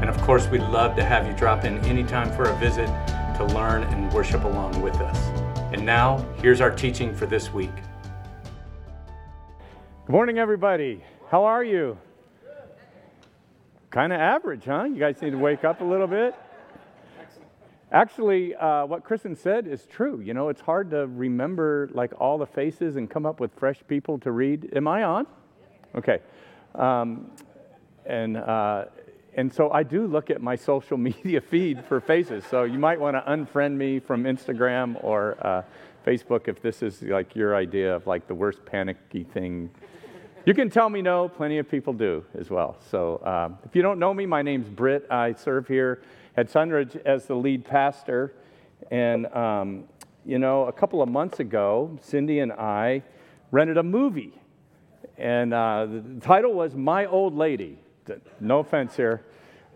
and 0.00 0.08
of 0.08 0.20
course, 0.22 0.46
we'd 0.48 0.62
love 0.62 0.94
to 0.96 1.04
have 1.04 1.26
you 1.26 1.32
drop 1.34 1.64
in 1.64 1.78
anytime 1.84 2.30
for 2.32 2.44
a 2.44 2.56
visit 2.58 2.86
to 3.36 3.44
learn 3.52 3.82
and 3.82 4.12
worship 4.12 4.44
along 4.44 4.80
with 4.80 4.94
us. 4.96 5.18
And 5.72 5.84
now, 5.84 6.18
here's 6.40 6.60
our 6.60 6.70
teaching 6.70 7.14
for 7.14 7.26
this 7.26 7.52
week. 7.52 7.74
Good 10.06 10.12
morning, 10.12 10.38
everybody. 10.38 11.02
How 11.30 11.44
are 11.44 11.64
you? 11.64 11.98
Kind 13.90 14.12
of 14.12 14.20
average, 14.20 14.64
huh? 14.64 14.84
You 14.84 14.98
guys 14.98 15.20
need 15.20 15.30
to 15.30 15.38
wake 15.38 15.64
up 15.64 15.80
a 15.80 15.84
little 15.84 16.06
bit. 16.06 16.34
Actually, 17.90 18.54
uh, 18.54 18.86
what 18.86 19.02
Kristen 19.02 19.34
said 19.34 19.66
is 19.66 19.86
true. 19.86 20.20
You 20.20 20.32
know, 20.32 20.48
it's 20.48 20.60
hard 20.60 20.90
to 20.90 21.06
remember 21.06 21.88
like 21.92 22.12
all 22.20 22.38
the 22.38 22.46
faces 22.46 22.96
and 22.96 23.10
come 23.10 23.26
up 23.26 23.40
with 23.40 23.50
fresh 23.56 23.80
people 23.88 24.18
to 24.20 24.30
read. 24.30 24.70
Am 24.76 24.86
I 24.86 25.02
on? 25.02 25.26
Okay. 25.94 26.20
Um, 26.74 27.30
and 28.04 28.36
uh, 28.36 28.84
and 29.38 29.54
so 29.54 29.70
I 29.70 29.84
do 29.84 30.08
look 30.08 30.30
at 30.30 30.42
my 30.42 30.56
social 30.56 30.96
media 31.10 31.40
feed 31.40 31.84
for 31.84 32.00
faces. 32.00 32.44
So 32.50 32.64
you 32.64 32.80
might 32.80 32.98
want 32.98 33.16
to 33.16 33.20
unfriend 33.20 33.76
me 33.76 34.00
from 34.00 34.24
Instagram 34.24 35.02
or 35.04 35.38
uh, 35.46 35.62
Facebook 36.04 36.48
if 36.48 36.60
this 36.60 36.82
is 36.82 37.02
like 37.02 37.36
your 37.36 37.54
idea 37.54 37.94
of 37.94 38.08
like 38.08 38.26
the 38.26 38.34
worst 38.34 38.66
panicky 38.66 39.22
thing. 39.22 39.70
You 40.44 40.54
can 40.54 40.68
tell 40.70 40.90
me 40.90 41.02
no, 41.02 41.28
plenty 41.28 41.58
of 41.58 41.70
people 41.70 41.92
do 41.92 42.24
as 42.36 42.50
well. 42.50 42.78
So 42.90 43.22
um, 43.24 43.58
if 43.64 43.76
you 43.76 43.82
don't 43.82 44.00
know 44.00 44.12
me, 44.12 44.26
my 44.26 44.42
name's 44.42 44.68
Britt. 44.68 45.06
I 45.08 45.34
serve 45.34 45.68
here 45.68 46.02
at 46.36 46.50
Sunridge 46.50 47.00
as 47.06 47.26
the 47.26 47.36
lead 47.36 47.64
pastor. 47.64 48.34
And, 48.90 49.26
um, 49.26 49.84
you 50.26 50.40
know, 50.40 50.64
a 50.64 50.72
couple 50.72 51.00
of 51.00 51.08
months 51.08 51.38
ago, 51.38 51.96
Cindy 52.02 52.40
and 52.40 52.50
I 52.50 53.04
rented 53.52 53.76
a 53.76 53.84
movie. 53.84 54.32
And 55.16 55.54
uh, 55.54 55.86
the 55.86 56.20
title 56.20 56.54
was 56.54 56.74
My 56.74 57.06
Old 57.06 57.36
Lady. 57.36 57.78
No 58.40 58.60
offense 58.60 58.96
here 58.96 59.22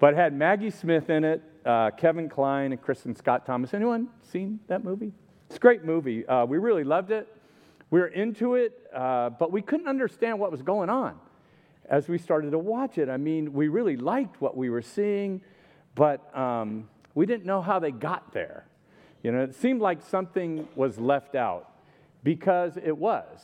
but 0.03 0.17
had 0.17 0.35
Maggie 0.35 0.71
Smith 0.71 1.11
in 1.11 1.23
it, 1.23 1.41
uh, 1.65 1.93
Kevin 1.93 2.29
Kline, 2.29 2.73
and 2.73 2.83
Kristin 2.83 3.17
Scott 3.17 3.47
Thomas. 3.47 3.73
Anyone 3.73 4.09
seen 4.33 4.59
that 4.67 4.83
movie? 4.83 5.13
It's 5.47 5.59
a 5.59 5.61
great 5.61 5.85
movie. 5.85 6.27
Uh, 6.27 6.45
we 6.45 6.59
really 6.59 6.83
loved 6.83 7.13
it. 7.13 7.29
We 7.91 8.01
were 8.01 8.09
into 8.09 8.57
it, 8.57 8.73
uh, 8.93 9.31
but 9.31 9.53
we 9.53 9.63
couldn't 9.63 9.87
understand 9.87 10.41
what 10.41 10.51
was 10.51 10.61
going 10.61 10.91
on 10.91 11.21
as 11.89 12.09
we 12.09 12.19
started 12.19 12.51
to 12.51 12.59
watch 12.59 12.99
it. 12.99 13.09
I 13.09 13.17
mean, 13.17 13.53
we 13.53 13.69
really 13.69 13.97
liked 13.97 14.41
what 14.41 14.57
we 14.57 14.71
were 14.71 14.83
seeing, 14.83 15.41
but 15.95 16.37
um, 16.37 16.89
we 17.15 17.25
didn't 17.25 17.47
know 17.47 17.63
how 17.63 17.79
they 17.79 17.93
got 17.93 18.33
there. 18.33 18.67
You 19.23 19.31
know, 19.31 19.45
it 19.45 19.55
seemed 19.55 19.81
like 19.81 20.03
something 20.03 20.67
was 20.75 20.99
left 20.99 21.37
out 21.37 21.71
because 22.25 22.77
it 22.77 22.99
was 22.99 23.39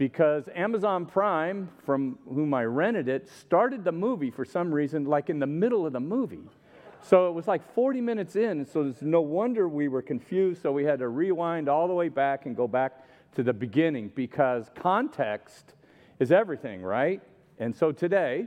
because 0.00 0.48
Amazon 0.54 1.04
Prime, 1.04 1.68
from 1.84 2.18
whom 2.26 2.54
I 2.54 2.64
rented 2.64 3.06
it, 3.06 3.28
started 3.28 3.84
the 3.84 3.92
movie 3.92 4.30
for 4.30 4.46
some 4.46 4.72
reason, 4.72 5.04
like 5.04 5.28
in 5.28 5.38
the 5.38 5.46
middle 5.46 5.84
of 5.84 5.92
the 5.92 6.00
movie. 6.00 6.48
So 7.02 7.28
it 7.28 7.32
was 7.32 7.46
like 7.46 7.74
40 7.74 8.00
minutes 8.00 8.34
in, 8.34 8.64
so 8.64 8.84
it's 8.84 9.02
no 9.02 9.20
wonder 9.20 9.68
we 9.68 9.88
were 9.88 10.00
confused. 10.00 10.62
So 10.62 10.72
we 10.72 10.84
had 10.84 11.00
to 11.00 11.08
rewind 11.08 11.68
all 11.68 11.86
the 11.86 11.92
way 11.92 12.08
back 12.08 12.46
and 12.46 12.56
go 12.56 12.66
back 12.66 13.04
to 13.34 13.42
the 13.42 13.52
beginning 13.52 14.10
because 14.14 14.70
context 14.74 15.74
is 16.18 16.32
everything, 16.32 16.80
right? 16.80 17.20
And 17.58 17.76
so 17.76 17.92
today, 17.92 18.46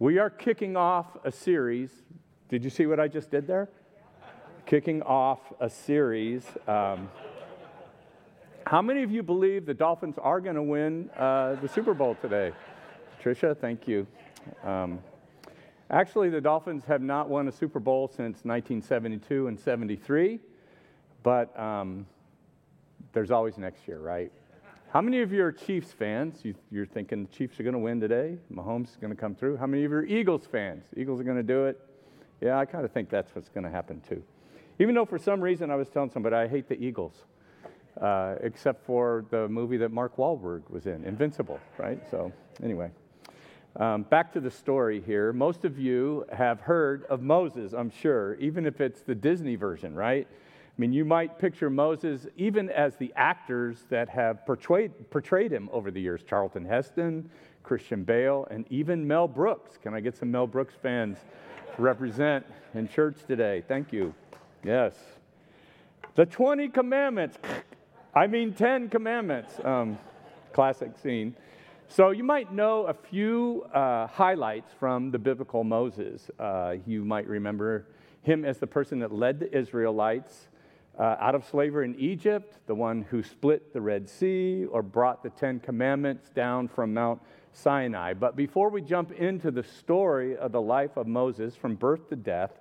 we 0.00 0.18
are 0.18 0.30
kicking 0.30 0.76
off 0.76 1.16
a 1.22 1.30
series. 1.30 1.92
Did 2.48 2.64
you 2.64 2.70
see 2.70 2.86
what 2.86 2.98
I 2.98 3.06
just 3.06 3.30
did 3.30 3.46
there? 3.46 3.68
Kicking 4.66 5.00
off 5.02 5.38
a 5.60 5.70
series. 5.70 6.42
Um, 6.66 7.08
how 8.66 8.82
many 8.82 9.02
of 9.02 9.10
you 9.10 9.22
believe 9.22 9.66
the 9.66 9.74
Dolphins 9.74 10.16
are 10.18 10.40
going 10.40 10.56
to 10.56 10.62
win 10.62 11.10
uh, 11.16 11.56
the 11.56 11.68
Super 11.68 11.94
Bowl 11.94 12.16
today? 12.20 12.52
Tricia, 13.22 13.56
thank 13.56 13.86
you. 13.86 14.06
Um, 14.64 14.98
actually, 15.90 16.30
the 16.30 16.40
Dolphins 16.40 16.84
have 16.86 17.02
not 17.02 17.28
won 17.28 17.48
a 17.48 17.52
Super 17.52 17.80
Bowl 17.80 18.08
since 18.08 18.44
1972 18.44 19.46
and 19.48 19.58
73, 19.58 20.40
but 21.22 21.58
um, 21.58 22.06
there's 23.12 23.30
always 23.30 23.58
next 23.58 23.86
year, 23.86 23.98
right? 23.98 24.32
How 24.90 25.00
many 25.00 25.22
of 25.22 25.32
you 25.32 25.42
are 25.44 25.52
Chiefs 25.52 25.92
fans? 25.92 26.44
You, 26.44 26.82
are 26.82 26.86
thinking 26.86 27.24
the 27.24 27.32
Chiefs 27.32 27.58
are 27.58 27.62
going 27.62 27.72
to 27.72 27.78
win 27.78 28.00
today? 28.00 28.36
Mahomes 28.52 28.90
is 28.90 28.96
going 28.96 29.14
to 29.14 29.18
come 29.18 29.34
through. 29.34 29.56
How 29.56 29.66
many 29.66 29.84
of 29.84 29.90
you 29.90 29.96
are 29.98 30.04
Eagles 30.04 30.46
fans? 30.46 30.84
Eagles 30.96 31.20
are 31.20 31.24
going 31.24 31.38
to 31.38 31.42
do 31.42 31.64
it? 31.66 31.80
Yeah, 32.40 32.58
I 32.58 32.66
kind 32.66 32.84
of 32.84 32.92
think 32.92 33.08
that's 33.08 33.34
what's 33.34 33.48
going 33.48 33.64
to 33.64 33.70
happen 33.70 34.02
too. 34.06 34.22
Even 34.78 34.94
though 34.94 35.06
for 35.06 35.18
some 35.18 35.40
reason 35.40 35.70
I 35.70 35.76
was 35.76 35.88
telling 35.88 36.10
somebody 36.10 36.36
I 36.36 36.48
hate 36.48 36.68
the 36.68 36.82
Eagles 36.82 37.14
uh, 38.00 38.36
except 38.40 38.84
for 38.84 39.24
the 39.30 39.48
movie 39.48 39.76
that 39.76 39.90
Mark 39.90 40.16
Wahlberg 40.16 40.68
was 40.70 40.86
in, 40.86 41.04
Invincible, 41.04 41.60
right? 41.78 42.00
So, 42.10 42.32
anyway. 42.62 42.90
Um, 43.76 44.02
back 44.02 44.32
to 44.34 44.40
the 44.40 44.50
story 44.50 45.00
here. 45.00 45.32
Most 45.32 45.64
of 45.64 45.78
you 45.78 46.26
have 46.30 46.60
heard 46.60 47.04
of 47.04 47.22
Moses, 47.22 47.72
I'm 47.72 47.88
sure, 47.88 48.34
even 48.34 48.66
if 48.66 48.82
it's 48.82 49.00
the 49.00 49.14
Disney 49.14 49.56
version, 49.56 49.94
right? 49.94 50.28
I 50.30 50.80
mean, 50.80 50.92
you 50.92 51.06
might 51.06 51.38
picture 51.38 51.70
Moses 51.70 52.26
even 52.36 52.68
as 52.70 52.96
the 52.96 53.12
actors 53.16 53.84
that 53.88 54.10
have 54.10 54.44
portrayed, 54.44 55.10
portrayed 55.10 55.50
him 55.52 55.70
over 55.72 55.90
the 55.90 56.00
years 56.00 56.22
Charlton 56.22 56.64
Heston, 56.66 57.30
Christian 57.62 58.04
Bale, 58.04 58.46
and 58.50 58.66
even 58.70 59.06
Mel 59.06 59.28
Brooks. 59.28 59.78
Can 59.82 59.94
I 59.94 60.00
get 60.00 60.16
some 60.16 60.30
Mel 60.30 60.46
Brooks 60.46 60.74
fans 60.82 61.18
to 61.76 61.82
represent 61.82 62.44
in 62.74 62.88
church 62.88 63.16
today? 63.26 63.62
Thank 63.66 63.92
you. 63.92 64.14
Yes. 64.64 64.94
The 66.14 66.26
20 66.26 66.68
commandments. 66.68 67.38
I 68.14 68.26
mean, 68.26 68.52
10 68.52 68.90
commandments. 68.90 69.54
Um, 69.64 69.98
classic 70.52 70.98
scene. 70.98 71.34
So 71.88 72.10
you 72.10 72.22
might 72.22 72.52
know 72.52 72.84
a 72.84 72.92
few 72.92 73.64
uh, 73.72 74.06
highlights 74.06 74.70
from 74.78 75.10
the 75.10 75.18
biblical 75.18 75.64
Moses. 75.64 76.30
Uh, 76.38 76.76
you 76.86 77.06
might 77.06 77.26
remember 77.26 77.86
him 78.20 78.44
as 78.44 78.58
the 78.58 78.66
person 78.66 78.98
that 78.98 79.12
led 79.12 79.40
the 79.40 79.56
Israelites 79.56 80.48
uh, 80.98 81.16
out 81.20 81.34
of 81.34 81.46
slavery 81.46 81.86
in 81.86 81.98
Egypt, 81.98 82.58
the 82.66 82.74
one 82.74 83.00
who 83.00 83.22
split 83.22 83.72
the 83.72 83.80
Red 83.80 84.06
Sea 84.10 84.66
or 84.66 84.82
brought 84.82 85.22
the 85.22 85.30
Ten 85.30 85.58
Commandments 85.58 86.28
down 86.34 86.68
from 86.68 86.92
Mount 86.92 87.22
Sinai. 87.52 88.12
But 88.12 88.36
before 88.36 88.68
we 88.68 88.82
jump 88.82 89.12
into 89.12 89.50
the 89.50 89.62
story 89.62 90.36
of 90.36 90.52
the 90.52 90.60
life 90.60 90.98
of 90.98 91.06
Moses 91.06 91.56
from 91.56 91.76
birth 91.76 92.10
to 92.10 92.16
death, 92.16 92.52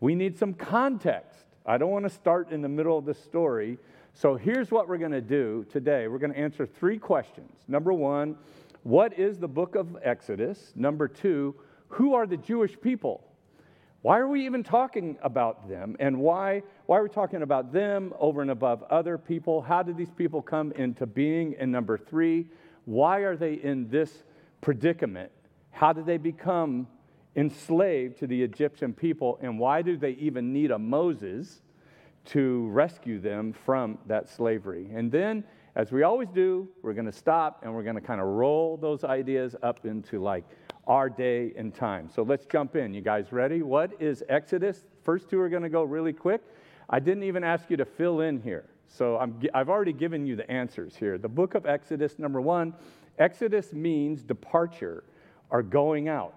we 0.00 0.14
need 0.14 0.38
some 0.38 0.54
context. 0.54 1.44
I 1.66 1.76
don't 1.76 1.90
want 1.90 2.06
to 2.06 2.10
start 2.10 2.50
in 2.52 2.62
the 2.62 2.70
middle 2.70 2.96
of 2.96 3.04
the 3.04 3.12
story 3.12 3.76
so 4.20 4.34
here's 4.34 4.72
what 4.72 4.88
we're 4.88 4.98
going 4.98 5.12
to 5.12 5.20
do 5.20 5.64
today 5.70 6.08
we're 6.08 6.18
going 6.18 6.32
to 6.32 6.38
answer 6.38 6.66
three 6.66 6.98
questions. 6.98 7.52
Number 7.68 7.92
one, 7.92 8.36
what 8.82 9.16
is 9.16 9.38
the 9.38 9.46
book 9.46 9.76
of 9.76 9.96
Exodus? 10.02 10.72
Number 10.74 11.06
two, 11.06 11.54
who 11.86 12.14
are 12.14 12.26
the 12.26 12.36
Jewish 12.36 12.76
people? 12.80 13.22
Why 14.02 14.18
are 14.18 14.26
we 14.26 14.44
even 14.44 14.64
talking 14.64 15.18
about 15.22 15.68
them? 15.68 15.96
And 16.00 16.18
why, 16.18 16.64
why 16.86 16.98
are 16.98 17.04
we 17.04 17.08
talking 17.10 17.42
about 17.42 17.72
them 17.72 18.12
over 18.18 18.42
and 18.42 18.50
above 18.50 18.82
other 18.90 19.18
people? 19.18 19.62
How 19.62 19.84
did 19.84 19.96
these 19.96 20.10
people 20.10 20.42
come 20.42 20.72
into 20.72 21.06
being? 21.06 21.54
And 21.56 21.70
number 21.70 21.96
three, 21.96 22.48
why 22.86 23.18
are 23.20 23.36
they 23.36 23.54
in 23.54 23.88
this 23.88 24.24
predicament? 24.60 25.30
How 25.70 25.92
did 25.92 26.06
they 26.06 26.16
become 26.16 26.88
enslaved 27.36 28.18
to 28.18 28.26
the 28.26 28.42
Egyptian 28.42 28.92
people? 28.92 29.38
And 29.42 29.60
why 29.60 29.82
do 29.82 29.96
they 29.96 30.12
even 30.12 30.52
need 30.52 30.72
a 30.72 30.78
Moses? 30.78 31.62
To 32.28 32.68
rescue 32.68 33.18
them 33.18 33.52
from 33.52 33.98
that 34.06 34.28
slavery. 34.28 34.90
And 34.92 35.10
then, 35.10 35.44
as 35.76 35.92
we 35.92 36.02
always 36.02 36.28
do, 36.28 36.68
we're 36.82 36.92
going 36.92 37.06
to 37.06 37.12
stop 37.12 37.60
and 37.62 37.72
we're 37.72 37.82
going 37.82 37.94
to 37.94 38.02
kind 38.02 38.20
of 38.20 38.26
roll 38.26 38.76
those 38.76 39.02
ideas 39.04 39.56
up 39.62 39.86
into 39.86 40.20
like 40.20 40.44
our 40.86 41.08
day 41.08 41.52
and 41.56 41.74
time. 41.74 42.08
So 42.14 42.22
let's 42.22 42.46
jump 42.46 42.76
in. 42.76 42.92
You 42.92 43.00
guys 43.00 43.32
ready? 43.32 43.62
What 43.62 43.92
is 44.00 44.22
Exodus? 44.28 44.84
First 45.02 45.30
two 45.30 45.40
are 45.40 45.48
going 45.48 45.62
to 45.62 45.68
go 45.68 45.84
really 45.84 46.12
quick. 46.12 46.42
I 46.90 47.00
didn't 47.00 47.22
even 47.22 47.44
ask 47.44 47.70
you 47.70 47.76
to 47.78 47.84
fill 47.84 48.20
in 48.20 48.40
here. 48.40 48.66
So 48.88 49.18
i 49.18 49.58
have 49.58 49.68
already 49.68 49.92
given 49.92 50.26
you 50.26 50.34
the 50.36 50.50
answers 50.50 50.96
here. 50.96 51.18
The 51.18 51.28
book 51.28 51.54
of 51.54 51.66
Exodus, 51.66 52.18
number 52.18 52.40
one, 52.40 52.74
Exodus 53.18 53.72
means 53.72 54.22
departure 54.22 55.04
or 55.50 55.62
going 55.62 56.08
out. 56.08 56.34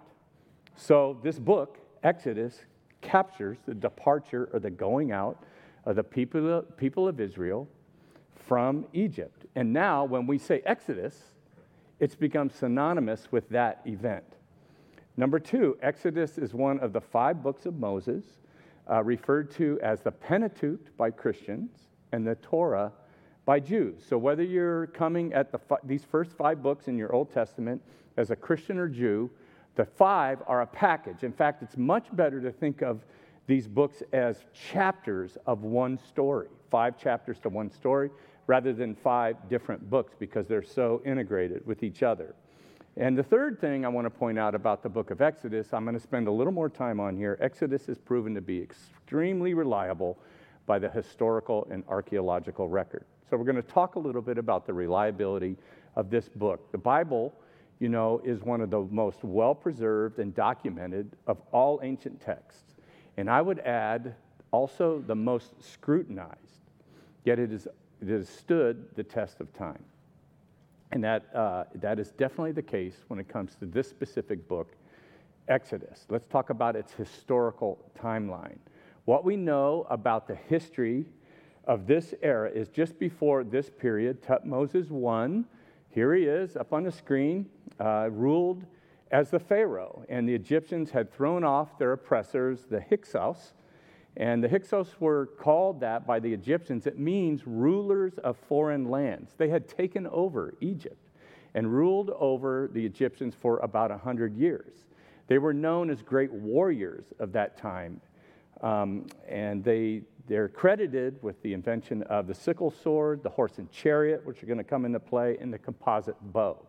So 0.75 1.17
this 1.23 1.39
book, 1.39 1.79
Exodus, 2.03 2.59
captures 3.01 3.57
the 3.65 3.73
departure 3.73 4.49
or 4.53 4.59
the 4.59 4.69
going 4.69 5.11
out 5.11 5.43
of 5.85 5.95
the 5.95 6.03
people, 6.03 6.63
people 6.77 7.07
of 7.07 7.19
Israel 7.19 7.67
from 8.47 8.85
Egypt. 8.93 9.45
And 9.55 9.71
now, 9.71 10.03
when 10.03 10.27
we 10.27 10.37
say 10.37 10.61
Exodus, 10.65 11.15
it's 11.99 12.15
become 12.15 12.49
synonymous 12.49 13.31
with 13.31 13.47
that 13.49 13.81
event. 13.85 14.25
Number 15.17 15.39
two, 15.39 15.77
Exodus 15.81 16.37
is 16.37 16.53
one 16.53 16.79
of 16.79 16.93
the 16.93 17.01
five 17.01 17.43
books 17.43 17.65
of 17.65 17.77
Moses 17.77 18.25
uh, 18.89 19.03
referred 19.03 19.51
to 19.51 19.79
as 19.81 20.01
the 20.01 20.11
Pentateuch 20.11 20.95
by 20.97 21.11
Christians 21.11 21.69
and 22.11 22.25
the 22.25 22.35
Torah 22.35 22.91
by 23.45 23.59
Jews. 23.59 24.03
So 24.07 24.17
whether 24.17 24.43
you're 24.43 24.87
coming 24.87 25.33
at 25.33 25.51
the, 25.51 25.59
these 25.83 26.03
first 26.03 26.31
five 26.31 26.61
books 26.61 26.87
in 26.87 26.97
your 26.97 27.13
Old 27.13 27.31
Testament 27.31 27.81
as 28.17 28.31
a 28.31 28.35
Christian 28.35 28.77
or 28.77 28.87
Jew, 28.87 29.29
the 29.75 29.85
five 29.85 30.43
are 30.47 30.61
a 30.61 30.67
package. 30.67 31.23
In 31.23 31.31
fact, 31.31 31.63
it's 31.63 31.77
much 31.77 32.07
better 32.15 32.41
to 32.41 32.51
think 32.51 32.81
of 32.81 33.05
these 33.51 33.68
books 33.68 34.01
as 34.13 34.45
chapters 34.53 35.38
of 35.45 35.63
one 35.63 35.98
story, 35.98 36.48
five 36.69 36.98
chapters 36.98 37.38
to 37.42 37.50
one 37.50 37.69
story, 37.69 38.09
rather 38.48 38.71
than 38.71 38.95
five 38.95 39.36
different 39.50 39.89
books 39.89 40.13
because 40.18 40.48
they're 40.48 40.63
so 40.63 41.01
integrated 41.06 41.65
with 41.68 41.83
each 41.83 42.01
other. 42.01 42.33
And 42.95 43.18
the 43.18 43.24
third 43.24 43.59
thing 43.59 43.83
I 43.83 43.89
want 43.89 44.06
to 44.06 44.09
point 44.09 44.39
out 44.39 44.56
about 44.56 44.81
the 44.81 44.88
book 44.88 45.12
of 45.12 45.21
Exodus, 45.21 45.74
I'm 45.74 45.83
going 45.83 45.98
to 45.98 46.01
spend 46.01 46.30
a 46.30 46.31
little 46.31 46.53
more 46.53 46.69
time 46.69 47.01
on 47.01 47.18
here. 47.18 47.38
Exodus 47.42 47.89
is 47.89 47.98
proven 47.98 48.33
to 48.36 48.42
be 48.42 48.62
extremely 48.62 49.53
reliable 49.53 50.18
by 50.65 50.80
the 50.80 50.89
historical 50.89 51.68
and 51.69 51.83
archaeological 51.89 52.69
record. 52.69 53.03
So 53.30 53.36
we're 53.36 53.44
going 53.44 53.57
to 53.57 53.62
talk 53.62 53.95
a 53.95 54.00
little 54.00 54.21
bit 54.21 54.38
about 54.38 54.65
the 54.65 54.74
reliability 54.74 55.57
of 55.98 56.09
this 56.09 56.30
book. 56.30 56.71
The 56.71 56.77
Bible, 56.77 57.33
you 57.80 57.89
know, 57.89 58.21
is 58.24 58.44
one 58.44 58.62
of 58.62 58.69
the 58.69 58.88
most 58.92 59.25
well 59.25 59.53
preserved 59.53 60.19
and 60.19 60.33
documented 60.33 61.18
of 61.27 61.42
all 61.51 61.81
ancient 61.83 62.21
texts. 62.21 62.75
And 63.17 63.29
I 63.29 63.41
would 63.41 63.59
add 63.59 64.15
also 64.51 65.03
the 65.05 65.15
most 65.15 65.53
scrutinized, 65.61 66.61
yet 67.23 67.39
it, 67.39 67.51
is, 67.51 67.67
it 68.01 68.09
has 68.09 68.29
stood 68.29 68.85
the 68.95 69.03
test 69.03 69.39
of 69.39 69.53
time. 69.53 69.83
And 70.91 71.03
that, 71.03 71.33
uh, 71.33 71.65
that 71.75 71.99
is 71.99 72.11
definitely 72.11 72.51
the 72.51 72.61
case 72.61 72.95
when 73.07 73.19
it 73.19 73.29
comes 73.29 73.55
to 73.55 73.65
this 73.65 73.89
specific 73.89 74.47
book, 74.47 74.75
Exodus. 75.47 76.05
Let's 76.09 76.27
talk 76.27 76.49
about 76.49 76.75
its 76.75 76.93
historical 76.93 77.79
timeline. 77.97 78.57
What 79.05 79.23
we 79.23 79.35
know 79.35 79.87
about 79.89 80.27
the 80.27 80.35
history 80.35 81.05
of 81.65 81.87
this 81.87 82.13
era 82.21 82.49
is 82.49 82.67
just 82.69 82.99
before 82.99 83.43
this 83.43 83.69
period, 83.69 84.21
Tutmosis 84.21 84.91
I, 84.91 85.43
here 85.89 86.13
he 86.13 86.23
is 86.23 86.55
up 86.55 86.73
on 86.73 86.83
the 86.83 86.91
screen, 86.91 87.49
uh, 87.79 88.09
ruled 88.11 88.65
as 89.11 89.29
the 89.29 89.39
Pharaoh. 89.39 90.03
And 90.09 90.27
the 90.27 90.33
Egyptians 90.33 90.91
had 90.91 91.13
thrown 91.13 91.43
off 91.43 91.77
their 91.77 91.91
oppressors, 91.91 92.65
the 92.69 92.81
Hyksos. 92.81 93.53
And 94.17 94.43
the 94.43 94.49
Hyksos 94.49 94.99
were 94.99 95.27
called 95.37 95.79
that 95.81 96.07
by 96.07 96.19
the 96.19 96.33
Egyptians. 96.33 96.87
It 96.87 96.97
means 96.97 97.45
rulers 97.45 98.17
of 98.19 98.37
foreign 98.37 98.89
lands. 98.89 99.33
They 99.37 99.49
had 99.49 99.67
taken 99.67 100.07
over 100.07 100.55
Egypt 100.61 101.09
and 101.53 101.73
ruled 101.73 102.11
over 102.11 102.69
the 102.71 102.85
Egyptians 102.85 103.35
for 103.39 103.59
about 103.59 103.89
100 103.91 104.35
years. 104.35 104.85
They 105.27 105.37
were 105.37 105.53
known 105.53 105.89
as 105.89 106.01
great 106.01 106.31
warriors 106.31 107.05
of 107.19 107.31
that 107.33 107.57
time. 107.57 108.01
Um, 108.61 109.07
and 109.27 109.63
they, 109.63 110.03
they're 110.27 110.49
credited 110.49 111.21
with 111.23 111.41
the 111.41 111.53
invention 111.53 112.03
of 112.03 112.27
the 112.27 112.33
sickle 112.33 112.71
sword, 112.71 113.23
the 113.23 113.29
horse 113.29 113.57
and 113.57 113.71
chariot, 113.71 114.25
which 114.25 114.43
are 114.43 114.45
going 114.45 114.57
to 114.57 114.63
come 114.63 114.85
into 114.85 114.99
play, 114.99 115.37
and 115.39 115.51
the 115.51 115.57
composite 115.57 116.15
bow. 116.21 116.65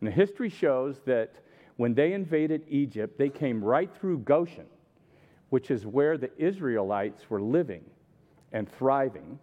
And 0.00 0.06
the 0.06 0.12
history 0.12 0.48
shows 0.48 1.00
that 1.06 1.34
when 1.82 1.94
they 1.94 2.12
invaded 2.12 2.62
Egypt, 2.68 3.18
they 3.18 3.28
came 3.28 3.60
right 3.60 3.90
through 3.92 4.16
Goshen, 4.18 4.66
which 5.50 5.68
is 5.68 5.84
where 5.84 6.16
the 6.16 6.30
Israelites 6.38 7.28
were 7.28 7.42
living 7.42 7.82
and 8.52 8.70
thriving 8.70 9.36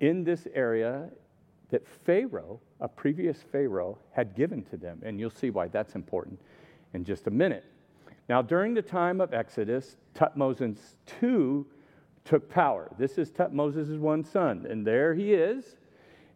in 0.00 0.24
this 0.24 0.46
area 0.52 1.08
that 1.70 1.88
Pharaoh, 1.88 2.60
a 2.80 2.86
previous 2.86 3.38
Pharaoh, 3.50 3.96
had 4.12 4.34
given 4.34 4.62
to 4.64 4.76
them. 4.76 5.00
And 5.06 5.18
you'll 5.18 5.30
see 5.30 5.48
why 5.48 5.68
that's 5.68 5.94
important 5.94 6.38
in 6.92 7.02
just 7.02 7.28
a 7.28 7.30
minute. 7.30 7.64
Now, 8.28 8.42
during 8.42 8.74
the 8.74 8.82
time 8.82 9.22
of 9.22 9.32
Exodus, 9.32 9.96
Tutmosis 10.14 10.96
II 11.22 11.64
took 12.26 12.50
power. 12.50 12.90
This 12.98 13.16
is 13.16 13.30
Tutmosis' 13.30 13.98
one 13.98 14.22
son, 14.22 14.66
and 14.68 14.86
there 14.86 15.14
he 15.14 15.32
is 15.32 15.76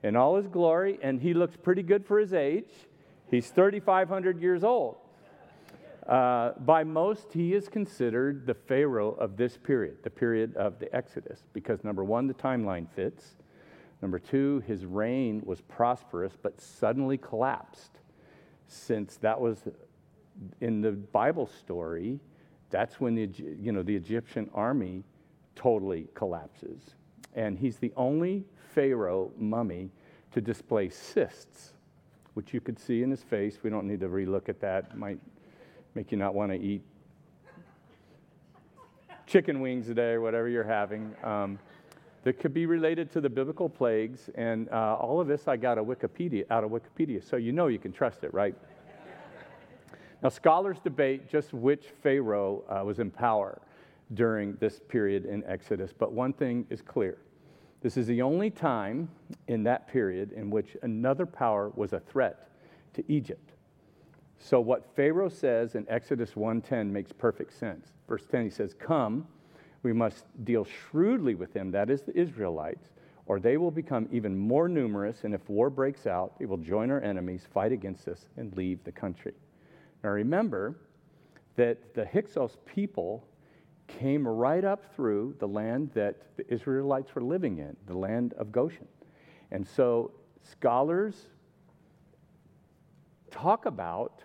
in 0.02 0.16
all 0.16 0.36
his 0.36 0.46
glory, 0.46 0.98
and 1.02 1.20
he 1.20 1.34
looks 1.34 1.54
pretty 1.54 1.82
good 1.82 2.06
for 2.06 2.18
his 2.18 2.32
age. 2.32 2.87
He's 3.30 3.50
3,500 3.50 4.40
years 4.40 4.64
old. 4.64 4.96
Uh, 6.06 6.52
by 6.60 6.84
most, 6.84 7.32
he 7.32 7.52
is 7.52 7.68
considered 7.68 8.46
the 8.46 8.54
Pharaoh 8.54 9.12
of 9.12 9.36
this 9.36 9.58
period, 9.58 9.98
the 10.02 10.10
period 10.10 10.56
of 10.56 10.78
the 10.78 10.94
Exodus, 10.96 11.44
because 11.52 11.84
number 11.84 12.02
one, 12.02 12.26
the 12.26 12.34
timeline 12.34 12.88
fits. 12.88 13.36
Number 14.00 14.18
two, 14.18 14.62
his 14.66 14.86
reign 14.86 15.42
was 15.44 15.60
prosperous 15.60 16.32
but 16.42 16.58
suddenly 16.58 17.18
collapsed, 17.18 17.98
since 18.66 19.16
that 19.18 19.38
was 19.38 19.68
in 20.60 20.80
the 20.80 20.92
Bible 20.92 21.46
story, 21.46 22.20
that's 22.70 23.00
when 23.00 23.14
the, 23.14 23.28
you 23.60 23.72
know, 23.72 23.82
the 23.82 23.94
Egyptian 23.94 24.48
army 24.54 25.04
totally 25.56 26.06
collapses. 26.14 26.94
And 27.34 27.58
he's 27.58 27.76
the 27.76 27.92
only 27.96 28.44
Pharaoh 28.74 29.30
mummy 29.36 29.90
to 30.32 30.40
display 30.40 30.88
cysts 30.88 31.74
which 32.38 32.54
you 32.54 32.60
could 32.60 32.78
see 32.78 33.02
in 33.02 33.10
his 33.10 33.24
face. 33.24 33.58
We 33.64 33.68
don't 33.68 33.84
need 33.84 33.98
to 33.98 34.08
relook 34.08 34.48
at 34.48 34.60
that. 34.60 34.90
It 34.92 34.96
might 34.96 35.18
make 35.96 36.12
you 36.12 36.18
not 36.18 36.36
want 36.36 36.52
to 36.52 36.56
eat 36.56 36.82
chicken 39.26 39.60
wings 39.60 39.86
today 39.86 40.12
or 40.12 40.20
whatever 40.20 40.48
you're 40.48 40.62
having. 40.62 41.16
Um, 41.24 41.58
that 42.22 42.38
could 42.38 42.54
be 42.54 42.64
related 42.64 43.10
to 43.14 43.20
the 43.20 43.28
biblical 43.28 43.68
plagues, 43.68 44.30
and 44.36 44.68
uh, 44.68 44.94
all 45.00 45.20
of 45.20 45.26
this 45.26 45.48
I 45.48 45.56
got 45.56 45.78
a 45.78 45.82
Wikipedia 45.82 46.44
out 46.48 46.62
of 46.62 46.70
Wikipedia, 46.70 47.28
so 47.28 47.34
you 47.34 47.50
know 47.50 47.66
you 47.66 47.80
can 47.80 47.90
trust 47.92 48.22
it, 48.22 48.32
right? 48.32 48.54
now, 50.22 50.28
scholars 50.28 50.76
debate 50.84 51.28
just 51.28 51.52
which 51.52 51.86
Pharaoh 52.04 52.62
uh, 52.68 52.84
was 52.84 53.00
in 53.00 53.10
power 53.10 53.60
during 54.14 54.54
this 54.60 54.80
period 54.88 55.26
in 55.26 55.42
Exodus, 55.42 55.92
but 55.92 56.12
one 56.12 56.32
thing 56.32 56.64
is 56.70 56.82
clear 56.82 57.18
this 57.80 57.96
is 57.96 58.06
the 58.06 58.22
only 58.22 58.50
time 58.50 59.08
in 59.46 59.62
that 59.64 59.88
period 59.88 60.32
in 60.32 60.50
which 60.50 60.76
another 60.82 61.26
power 61.26 61.70
was 61.70 61.92
a 61.92 62.00
threat 62.00 62.50
to 62.94 63.04
Egypt. 63.08 63.52
So 64.38 64.60
what 64.60 64.94
Pharaoh 64.94 65.28
says 65.28 65.74
in 65.74 65.86
Exodus 65.88 66.34
1:10 66.34 66.92
makes 66.92 67.12
perfect 67.12 67.52
sense. 67.52 67.92
Verse 68.08 68.26
10 68.26 68.44
he 68.44 68.50
says, 68.50 68.74
"Come, 68.74 69.26
we 69.82 69.92
must 69.92 70.26
deal 70.44 70.64
shrewdly 70.64 71.34
with 71.34 71.52
them, 71.52 71.70
that 71.72 71.90
is 71.90 72.02
the 72.02 72.18
Israelites, 72.18 72.90
or 73.26 73.38
they 73.38 73.56
will 73.56 73.70
become 73.70 74.08
even 74.10 74.36
more 74.36 74.68
numerous, 74.68 75.24
and 75.24 75.34
if 75.34 75.48
war 75.48 75.70
breaks 75.70 76.06
out, 76.06 76.38
they 76.38 76.46
will 76.46 76.56
join 76.56 76.90
our 76.90 77.00
enemies, 77.00 77.46
fight 77.46 77.72
against 77.72 78.08
us, 78.08 78.28
and 78.36 78.56
leave 78.56 78.82
the 78.84 78.92
country." 78.92 79.34
Now 80.02 80.10
remember 80.10 80.76
that 81.56 81.94
the 81.94 82.06
Hyksos 82.06 82.56
people 82.64 83.27
came 83.88 84.26
right 84.26 84.64
up 84.64 84.94
through 84.94 85.34
the 85.40 85.48
land 85.48 85.90
that 85.94 86.36
the 86.36 86.52
Israelites 86.52 87.14
were 87.14 87.22
living 87.22 87.58
in, 87.58 87.76
the 87.86 87.96
land 87.96 88.34
of 88.34 88.52
Goshen. 88.52 88.86
And 89.50 89.66
so 89.66 90.12
scholars 90.42 91.28
talk 93.30 93.66
about 93.66 94.22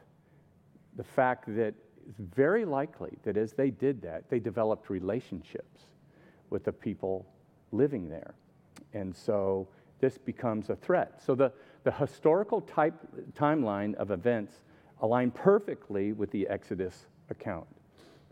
the 0.96 1.04
fact 1.04 1.46
that 1.56 1.74
it's 2.08 2.20
very 2.36 2.66
likely 2.66 3.18
that 3.24 3.38
as 3.38 3.54
they 3.54 3.70
did 3.70 4.02
that, 4.02 4.30
they 4.30 4.40
developed 4.40 4.90
relationships 4.90 5.82
with 6.50 6.64
the 6.64 6.72
people 6.72 7.26
living 7.72 8.10
there. 8.10 8.36
And 8.94 9.16
so 9.16 9.68
this 10.00 10.18
becomes 10.18 10.70
a 10.70 10.76
threat. 10.76 11.22
So 11.26 11.34
the, 11.34 11.52
the 11.84 11.92
historical 11.92 12.62
type, 12.62 12.94
timeline 13.34 13.96
of 13.96 14.12
events 14.12 14.60
align 15.02 15.32
perfectly 15.32 16.12
with 16.12 16.30
the 16.32 16.48
Exodus 16.48 17.08
account. 17.30 17.68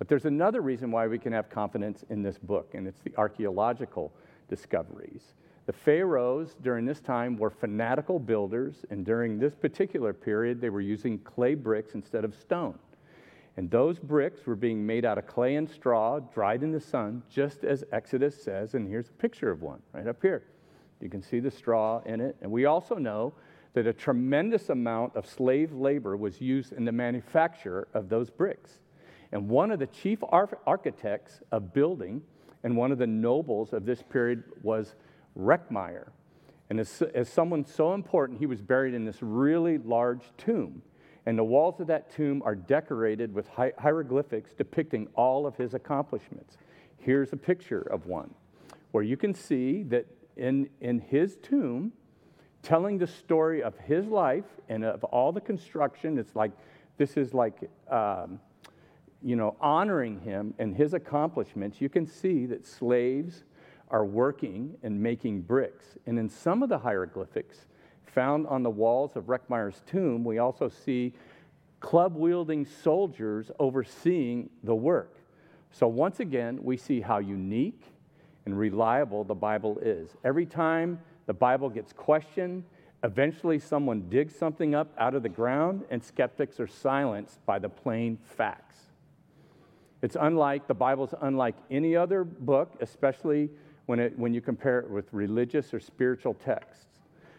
But 0.02 0.08
there's 0.08 0.26
another 0.26 0.62
reason 0.62 0.90
why 0.90 1.06
we 1.06 1.20
can 1.20 1.32
have 1.32 1.52
confidence 1.52 2.04
in 2.10 2.24
this 2.24 2.40
book, 2.40 2.72
and 2.74 2.88
it's 2.88 3.02
the 3.02 3.14
archaeological 3.18 4.12
discoveries. 4.50 5.36
The 5.68 5.74
pharaohs 5.74 6.56
during 6.64 6.88
this 6.88 7.02
time 7.02 7.38
were 7.38 7.52
fanatical 7.52 8.18
builders, 8.18 8.84
and 8.90 9.06
during 9.06 9.38
this 9.38 9.54
particular 9.54 10.12
period, 10.12 10.60
they 10.60 10.72
were 10.72 10.82
using 10.82 11.20
clay 11.20 11.54
bricks 11.54 11.94
instead 11.94 12.26
of 12.26 12.34
stone. 12.34 12.80
And 13.58 13.70
those 13.70 14.00
bricks 14.00 14.48
were 14.48 14.56
being 14.56 14.84
made 14.84 15.06
out 15.06 15.20
of 15.20 15.28
clay 15.28 15.54
and 15.54 15.70
straw, 15.70 16.20
dried 16.20 16.64
in 16.64 16.72
the 16.72 16.82
sun, 16.82 17.22
just 17.30 17.64
as 17.64 17.84
Exodus 17.92 18.42
says. 18.42 18.74
And 18.74 18.88
here's 18.88 19.10
a 19.10 19.22
picture 19.22 19.52
of 19.52 19.62
one 19.62 19.84
right 19.94 20.08
up 20.08 20.20
here. 20.24 20.46
You 21.00 21.10
can 21.10 21.22
see 21.22 21.40
the 21.40 21.52
straw 21.52 22.02
in 22.08 22.22
it. 22.22 22.36
And 22.42 22.52
we 22.52 22.66
also 22.66 22.96
know 22.96 23.34
that 23.76 23.86
a 23.86 23.94
tremendous 23.94 24.70
amount 24.70 25.16
of 25.16 25.28
slave 25.28 25.74
labor 25.74 26.18
was 26.18 26.42
used 26.42 26.74
in 26.74 26.86
the 26.86 26.92
manufacture 26.92 27.88
of 27.94 28.10
those 28.10 28.32
bricks. 28.32 28.80
And 29.32 29.48
one 29.48 29.72
of 29.72 29.80
the 29.80 29.88
chief 29.88 30.20
architects 30.32 31.42
of 31.52 31.74
building 31.74 32.22
and 32.64 32.76
one 32.76 32.92
of 32.92 32.98
the 32.98 33.08
nobles 33.08 33.74
of 33.74 33.86
this 33.86 34.02
period 34.02 34.44
was 34.62 34.96
Rekhmire. 35.38 36.10
And 36.70 36.80
as, 36.80 37.02
as 37.14 37.28
someone 37.30 37.66
so 37.66 37.94
important, 37.94 38.40
he 38.40 38.46
was 38.46 38.62
buried 38.62 38.94
in 38.94 39.04
this 39.06 39.18
really 39.22 39.78
large 39.78 40.24
tomb. 40.38 40.82
And 41.26 41.38
the 41.38 41.44
walls 41.44 41.80
of 41.80 41.88
that 41.88 42.12
tomb 42.12 42.42
are 42.44 42.56
decorated 42.56 43.34
with 43.34 43.48
hi- 43.50 43.74
hieroglyphics 43.78 44.54
depicting 44.54 45.08
all 45.16 45.46
of 45.46 45.56
his 45.56 45.74
accomplishments. 45.74 46.58
Here's 46.98 47.34
a 47.34 47.38
picture 47.38 47.82
of 47.82 48.06
one 48.06 48.34
where 48.92 49.04
you 49.04 49.18
can 49.18 49.34
see 49.34 49.84
that 49.84 50.06
in, 50.36 50.70
in 50.82 51.00
his 51.00 51.38
tomb, 51.42 51.92
telling 52.64 52.98
the 52.98 53.08
story 53.08 53.64
of 53.64 53.78
his 53.80 54.08
life 54.08 54.46
and 54.70 54.84
of 54.84 55.04
all 55.06 55.32
the 55.32 55.42
construction, 55.42 56.18
it's 56.18 56.36
like 56.36 56.52
this 56.98 57.18
is 57.18 57.34
like 57.34 57.70
um, 57.90 58.40
you 59.24 59.36
know, 59.36 59.56
honoring 59.62 60.20
him 60.20 60.54
and 60.58 60.76
his 60.76 60.94
accomplishments, 60.94 61.80
you 61.80 61.90
can 61.90 62.06
see 62.06 62.46
that 62.48 62.66
slaves 62.66 63.44
are 63.90 64.06
working 64.06 64.76
and 64.84 65.02
making 65.02 65.42
bricks. 65.42 65.98
And 66.06 66.18
in 66.18 66.30
some 66.30 66.64
of 66.64 66.70
the 66.70 66.78
hieroglyphics 66.80 67.66
found 68.06 68.48
on 68.48 68.64
the 68.64 68.70
walls 68.70 69.16
of 69.16 69.30
Rekhmire's 69.30 69.82
tomb, 69.86 70.24
we 70.24 70.40
also 70.40 70.70
see 70.70 71.14
club 71.80 72.16
wielding 72.16 72.66
soldiers 72.66 73.52
overseeing 73.60 74.50
the 74.64 74.76
work. 74.76 75.18
So, 75.72 75.88
once 75.88 76.20
again, 76.20 76.60
we 76.62 76.78
see 76.78 77.00
how 77.02 77.20
unique 77.20 77.82
and 78.46 78.58
reliable 78.58 79.24
the 79.24 79.36
Bible 79.36 79.80
is. 79.82 80.10
Every 80.24 80.46
time 80.46 81.00
the 81.28 81.34
Bible 81.34 81.70
gets 81.70 81.94
questioned, 81.94 82.64
eventually 83.04 83.60
someone 83.60 84.10
digs 84.10 84.36
something 84.36 84.76
up 84.76 84.94
out 84.98 85.16
of 85.16 85.24
the 85.24 85.30
ground, 85.30 85.84
and 85.90 86.04
skeptics 86.04 86.60
are 86.60 86.68
silenced 86.68 87.44
by 87.46 87.60
the 87.60 87.70
plain 87.70 88.18
facts. 88.38 88.91
It's 90.02 90.18
unlike, 90.20 90.68
the 90.68 90.74
Bible's 90.74 91.14
unlike 91.22 91.56
any 91.70 91.96
other 91.96 92.24
book, 92.24 92.76
especially 92.82 93.50
when, 93.86 94.00
it, 94.00 94.18
when 94.18 94.34
you 94.34 94.42
compare 94.42 94.80
it 94.80 94.90
with 94.90 95.06
religious 95.12 95.74
or 95.74 95.80
spiritual 95.80 96.34
texts. 96.34 96.86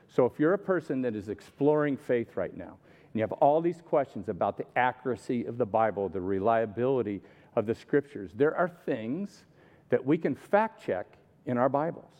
So 0.09 0.26
if 0.26 0.38
you're 0.38 0.54
a 0.54 0.59
person 0.59 1.02
that 1.02 1.16
is 1.16 1.28
exploring 1.28 1.97
faith 1.97 2.37
right 2.37 2.57
now, 2.57 2.76
and 2.90 3.14
you 3.14 3.23
have 3.23 3.33
all 3.33 3.61
these 3.61 3.81
questions 3.81 4.28
about 4.28 4.57
the 4.57 4.66
accuracy 4.76 5.45
of 5.47 5.59
the 5.59 5.66
Bible, 5.66 6.09
the 6.09 6.21
reliability 6.21 7.21
of 7.57 7.66
the 7.66 7.75
scriptures, 7.75 8.31
there 8.35 8.57
are 8.57 8.69
things 8.69 9.45
that 9.90 10.04
we 10.04 10.16
can 10.16 10.35
fact 10.35 10.85
check 10.85 11.07
in 11.47 11.59
our 11.59 11.69
Bibles. 11.69 12.11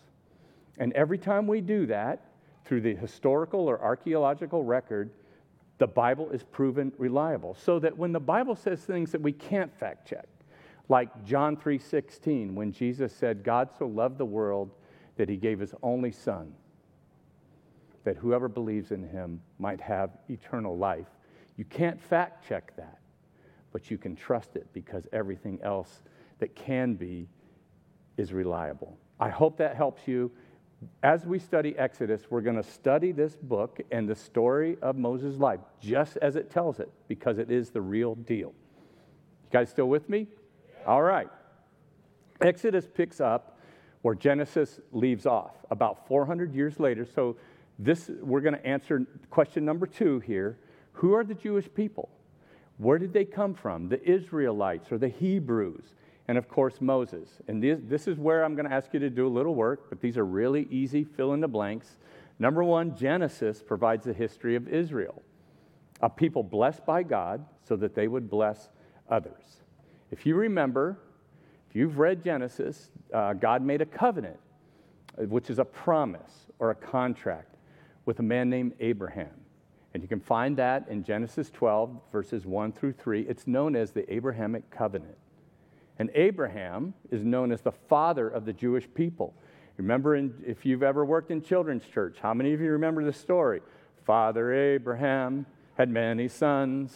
And 0.79 0.93
every 0.95 1.19
time 1.19 1.47
we 1.47 1.61
do 1.61 1.87
that, 1.87 2.33
through 2.65 2.81
the 2.81 2.95
historical 2.95 3.69
or 3.69 3.81
archaeological 3.81 4.65
record, 4.65 5.11
the 5.79 5.87
Bible 5.87 6.31
is 6.31 6.43
proven 6.43 6.93
reliable. 6.97 7.55
So 7.55 7.79
that 7.81 7.97
when 7.97 8.13
the 8.13 8.21
Bible 8.21 8.55
says 8.55 8.81
things 8.81 9.13
that 9.13 9.21
we 9.21 9.33
can't 9.33 9.77
fact 9.79 10.09
check, 10.09 10.27
like 10.89 11.25
John 11.25 11.57
3:16 11.57 12.55
when 12.55 12.73
Jesus 12.73 13.15
said 13.15 13.45
God 13.45 13.71
so 13.79 13.87
loved 13.87 14.19
the 14.19 14.27
world 14.27 14.71
that 15.17 15.29
he 15.29 15.37
gave 15.37 15.59
his 15.59 15.75
only 15.83 16.13
son 16.13 16.55
that 18.05 18.17
whoever 18.17 18.49
believes 18.49 18.91
in 18.91 19.03
him 19.03 19.41
might 19.59 19.81
have 19.81 20.11
eternal 20.29 20.77
life. 20.77 21.07
You 21.57 21.65
can't 21.65 22.01
fact 22.01 22.47
check 22.47 22.75
that, 22.77 22.99
but 23.73 23.91
you 23.91 23.99
can 23.99 24.17
trust 24.17 24.57
it 24.57 24.67
because 24.73 25.07
everything 25.13 25.61
else 25.63 26.03
that 26.39 26.55
can 26.55 26.95
be 26.95 27.29
is 28.17 28.33
reliable. 28.33 28.99
I 29.21 29.29
hope 29.29 29.57
that 29.59 29.77
helps 29.77 30.09
you. 30.09 30.31
As 31.05 31.25
we 31.25 31.39
study 31.39 31.79
Exodus, 31.79 32.29
we're 32.29 32.41
going 32.41 32.57
to 32.57 32.63
study 32.63 33.13
this 33.13 33.37
book 33.37 33.81
and 33.93 34.09
the 34.09 34.17
story 34.17 34.77
of 34.83 34.97
Moses' 34.97 35.37
life 35.37 35.61
just 35.81 36.17
as 36.17 36.35
it 36.35 36.51
tells 36.51 36.81
it 36.81 36.91
because 37.07 37.39
it 37.39 37.51
is 37.51 37.71
the 37.71 37.81
real 37.81 38.17
deal. 38.17 38.53
You 39.45 39.51
guys 39.53 39.71
still 39.71 39.89
with 39.89 40.09
me? 40.09 40.27
All 40.87 41.03
right. 41.03 41.29
Exodus 42.41 42.87
picks 42.93 43.21
up 43.21 43.59
where 44.03 44.15
Genesis 44.15 44.81
leaves 44.91 45.27
off 45.27 45.55
about 45.71 46.07
400 46.09 46.55
years 46.55 46.81
later. 46.81 47.05
So 47.05 47.37
this 47.79 48.11
we're 48.21 48.41
going 48.41 48.55
to 48.55 48.67
answer 48.67 49.07
question 49.31 49.65
number 49.65 49.87
2 49.87 50.21
here. 50.21 50.59
Who 50.95 51.15
are 51.15 51.25
the 51.25 51.35
Jewish 51.35 51.69
people? 51.73 52.11
Where 52.79 52.99
did 52.99 53.13
they 53.13 53.25
come 53.25 53.55
from? 53.55 53.89
The 53.89 54.03
Israelites 54.09 54.91
or 54.91 54.99
the 54.99 55.09
Hebrews? 55.09 55.95
And 56.29 56.37
of 56.37 56.49
course, 56.49 56.81
Moses. 56.81 57.29
And 57.49 57.63
this, 57.63 57.79
this 57.83 58.09
is 58.09 58.19
where 58.19 58.45
I'm 58.45 58.55
going 58.55 58.69
to 58.69 58.75
ask 58.75 58.93
you 58.93 59.01
to 59.01 59.11
do 59.11 59.27
a 59.27 59.29
little 59.29 59.55
work, 59.55 59.89
but 59.89 60.01
these 60.01 60.17
are 60.17 60.25
really 60.25 60.67
easy 60.71 61.05
fill 61.05 61.33
in 61.33 61.41
the 61.41 61.49
blanks. 61.49 61.97
Number 62.39 62.65
one, 62.65 62.97
Genesis 62.97 63.63
provides 63.63 64.05
the 64.05 64.13
history 64.13 64.57
of 64.57 64.69
Israel, 64.69 65.23
a 66.01 66.09
people 66.09 66.43
blessed 66.43 66.85
by 66.85 67.03
God 67.03 67.45
so 67.63 67.77
that 67.77 67.95
they 67.95 68.09
would 68.09 68.29
bless 68.29 68.69
others. 69.09 69.62
If 70.13 70.27
you 70.27 70.37
remember, 70.37 70.99
if 71.71 71.75
you've 71.75 71.99
read 71.99 72.23
Genesis, 72.23 72.91
uh, 73.15 73.33
God 73.33 73.63
made 73.63 73.81
a 73.81 73.87
covenant, 73.87 74.39
uh, 75.19 75.23
which 75.23 75.49
is 75.49 75.59
a 75.59 75.65
promise 75.65 76.47
or 76.59 76.71
a 76.71 76.75
contract 76.75 77.57
with 78.05 78.19
a 78.19 78.23
man 78.23 78.51
named 78.51 78.75
Abraham. 78.79 79.31
And 79.95 80.03
you 80.03 80.09
can 80.09 80.21
find 80.21 80.57
that 80.59 80.87
in 80.89 81.03
Genesis 81.03 81.51
12, 81.51 81.99
verses 82.13 82.45
1 82.45 82.73
through 82.73 82.93
3. 82.93 83.23
It's 83.23 83.47
known 83.47 83.75
as 83.75 83.93
the 83.93 84.11
Abrahamic 84.13 84.71
covenant. 84.71 85.17
And 85.99 86.11
Abraham 86.15 86.93
is 87.11 87.25
known 87.25 87.51
as 87.51 87.63
the 87.63 87.73
father 87.73 88.29
of 88.29 88.45
the 88.45 88.53
Jewish 88.53 88.87
people. 88.95 89.35
Remember, 89.79 90.15
in, 90.15 90.35
if 90.47 90.67
you've 90.67 90.83
ever 90.83 91.07
worked 91.07 91.31
in 91.31 91.41
children's 91.41 91.87
church, 91.87 92.19
how 92.21 92.35
many 92.35 92.53
of 92.53 92.61
you 92.61 92.73
remember 92.73 93.03
the 93.03 93.15
story? 93.15 93.63
Father 94.05 94.53
Abraham 94.53 95.47
had 95.79 95.89
many 95.89 96.29
sons. 96.29 96.95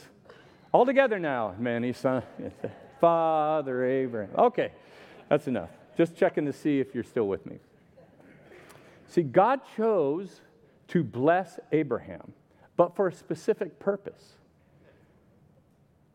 All 0.70 0.84
together 0.84 1.18
now, 1.18 1.54
many 1.58 1.94
sons. 1.94 2.24
Father 3.00 3.84
Abraham. 3.84 4.34
Okay, 4.36 4.72
that's 5.28 5.46
enough. 5.46 5.70
Just 5.96 6.16
checking 6.16 6.44
to 6.46 6.52
see 6.52 6.80
if 6.80 6.94
you're 6.94 7.04
still 7.04 7.28
with 7.28 7.46
me. 7.46 7.58
See, 9.08 9.22
God 9.22 9.60
chose 9.76 10.40
to 10.88 11.02
bless 11.02 11.58
Abraham, 11.72 12.32
but 12.76 12.94
for 12.96 13.08
a 13.08 13.12
specific 13.12 13.78
purpose. 13.78 14.34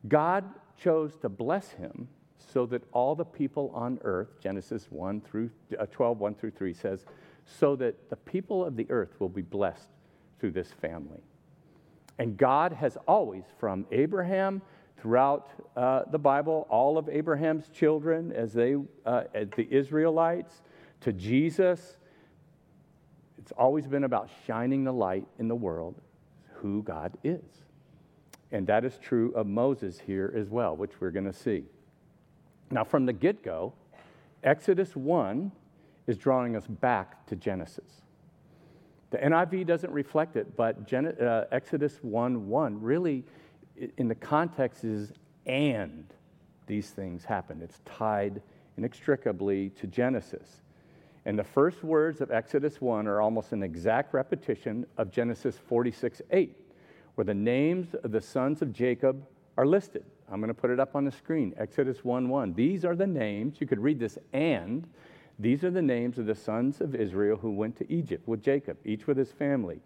God 0.08 0.46
chose 0.78 1.16
to 1.18 1.30
bless 1.30 1.72
him 1.72 2.08
so 2.38 2.66
that 2.66 2.84
all 2.92 3.16
the 3.16 3.26
people 3.26 3.72
on 3.74 4.00
earth, 4.04 4.40
Genesis 4.42 4.88
1 4.90 5.22
through 5.22 5.50
uh, 5.80 5.86
12, 5.86 6.20
1 6.20 6.36
through 6.36 6.52
3 6.52 6.74
says, 6.74 7.06
so 7.46 7.76
that 7.76 8.10
the 8.10 8.16
people 8.16 8.66
of 8.66 8.76
the 8.76 8.88
earth 8.90 9.20
will 9.20 9.30
be 9.30 9.42
blessed 9.42 9.90
through 10.40 10.52
this 10.52 10.72
family. 10.72 11.22
And 12.18 12.38
God 12.38 12.74
has 12.74 12.98
always, 13.08 13.44
from 13.60 13.86
Abraham 13.92 14.62
throughout 15.02 15.50
uh, 15.76 16.04
the 16.12 16.20
Bible, 16.20 16.68
all 16.70 16.98
of 16.98 17.10
Abraham's 17.10 17.70
children, 17.70 18.32
as 18.32 18.54
they, 18.54 18.76
uh, 19.06 19.24
as 19.34 19.50
the 19.56 19.68
Israelites, 19.72 20.62
to 21.02 21.12
Jesus. 21.12 21.98
It's 23.40 23.52
always 23.54 23.88
been 23.88 24.04
about 24.04 24.30
shining 24.46 24.84
the 24.84 24.94
light 24.94 25.26
in 25.40 25.48
the 25.48 25.56
world, 25.56 25.96
who 26.54 26.84
God 26.84 27.18
is. 27.24 27.42
And 28.52 28.68
that 28.68 28.86
is 28.86 29.00
true 29.00 29.34
of 29.34 29.48
Moses 29.48 30.00
here 30.00 30.32
as 30.36 30.50
well, 30.50 30.76
which 30.76 30.92
we're 31.00 31.10
going 31.10 31.26
to 31.26 31.34
see. 31.34 31.64
Now, 32.70 32.84
from 32.84 33.08
the 33.08 33.14
get 33.14 33.44
go, 33.44 33.74
Exodus 34.44 34.96
1 34.96 35.52
is 36.06 36.18
drawing 36.18 36.56
us 36.56 36.68
back 36.68 37.26
to 37.28 37.36
Genesis. 37.36 38.02
The 39.10 39.18
NIV 39.18 39.66
doesn't 39.66 39.92
reflect 39.92 40.36
it, 40.36 40.56
but 40.56 40.86
Gen- 40.86 41.08
uh, 41.08 41.46
Exodus 41.52 41.98
1 42.02 42.48
1 42.48 42.82
really 42.82 43.26
in 43.98 44.08
the 44.08 44.16
context 44.16 44.84
is 44.84 45.12
and 45.46 46.06
these 46.68 46.92
things 46.92 47.26
happen. 47.26 47.62
It's 47.62 47.80
tied 47.86 48.42
inextricably 48.78 49.70
to 49.72 49.88
Genesis. 49.88 50.62
And 51.26 51.38
the 51.38 51.44
first 51.44 51.84
words 51.84 52.22
of 52.22 52.32
Exodus 52.32 52.82
1 52.82 53.08
are 53.08 53.22
almost 53.22 53.52
an 53.52 53.62
exact 53.62 54.14
repetition 54.14 54.86
of 54.98 55.12
Genesis 55.12 55.58
46 55.58 56.22
8, 56.32 56.56
where 57.16 57.26
the 57.26 57.34
names 57.34 57.94
of 58.04 58.12
the 58.12 58.22
sons 58.22 58.62
of 58.62 58.74
Jacob 58.74 59.26
are 59.58 59.66
listed. 59.66 60.04
I'm 60.32 60.40
going 60.40 60.48
to 60.48 60.54
put 60.54 60.70
it 60.70 60.80
up 60.80 60.96
on 60.96 61.04
the 61.04 61.12
screen 61.12 61.54
Exodus 61.58 62.04
1 62.04 62.30
1. 62.30 62.54
These 62.54 62.86
are 62.86 62.96
the 62.96 63.08
names, 63.08 63.58
you 63.60 63.68
could 63.68 63.80
read 63.80 64.00
this 64.00 64.18
and. 64.34 64.88
These 65.40 65.64
are 65.64 65.72
the 65.72 65.82
names 65.82 66.20
of 66.20 66.28
the 66.28 66.36
sons 66.36 66.82
of 66.82 66.94
Israel 66.94 67.36
who 67.36 67.52
went 67.52 67.76
to 67.78 67.92
Egypt 67.92 68.28
with 68.28 68.44
Jacob, 68.44 68.78
each 68.86 69.08
with 69.08 69.18
his 69.18 69.32
family. 69.32 69.80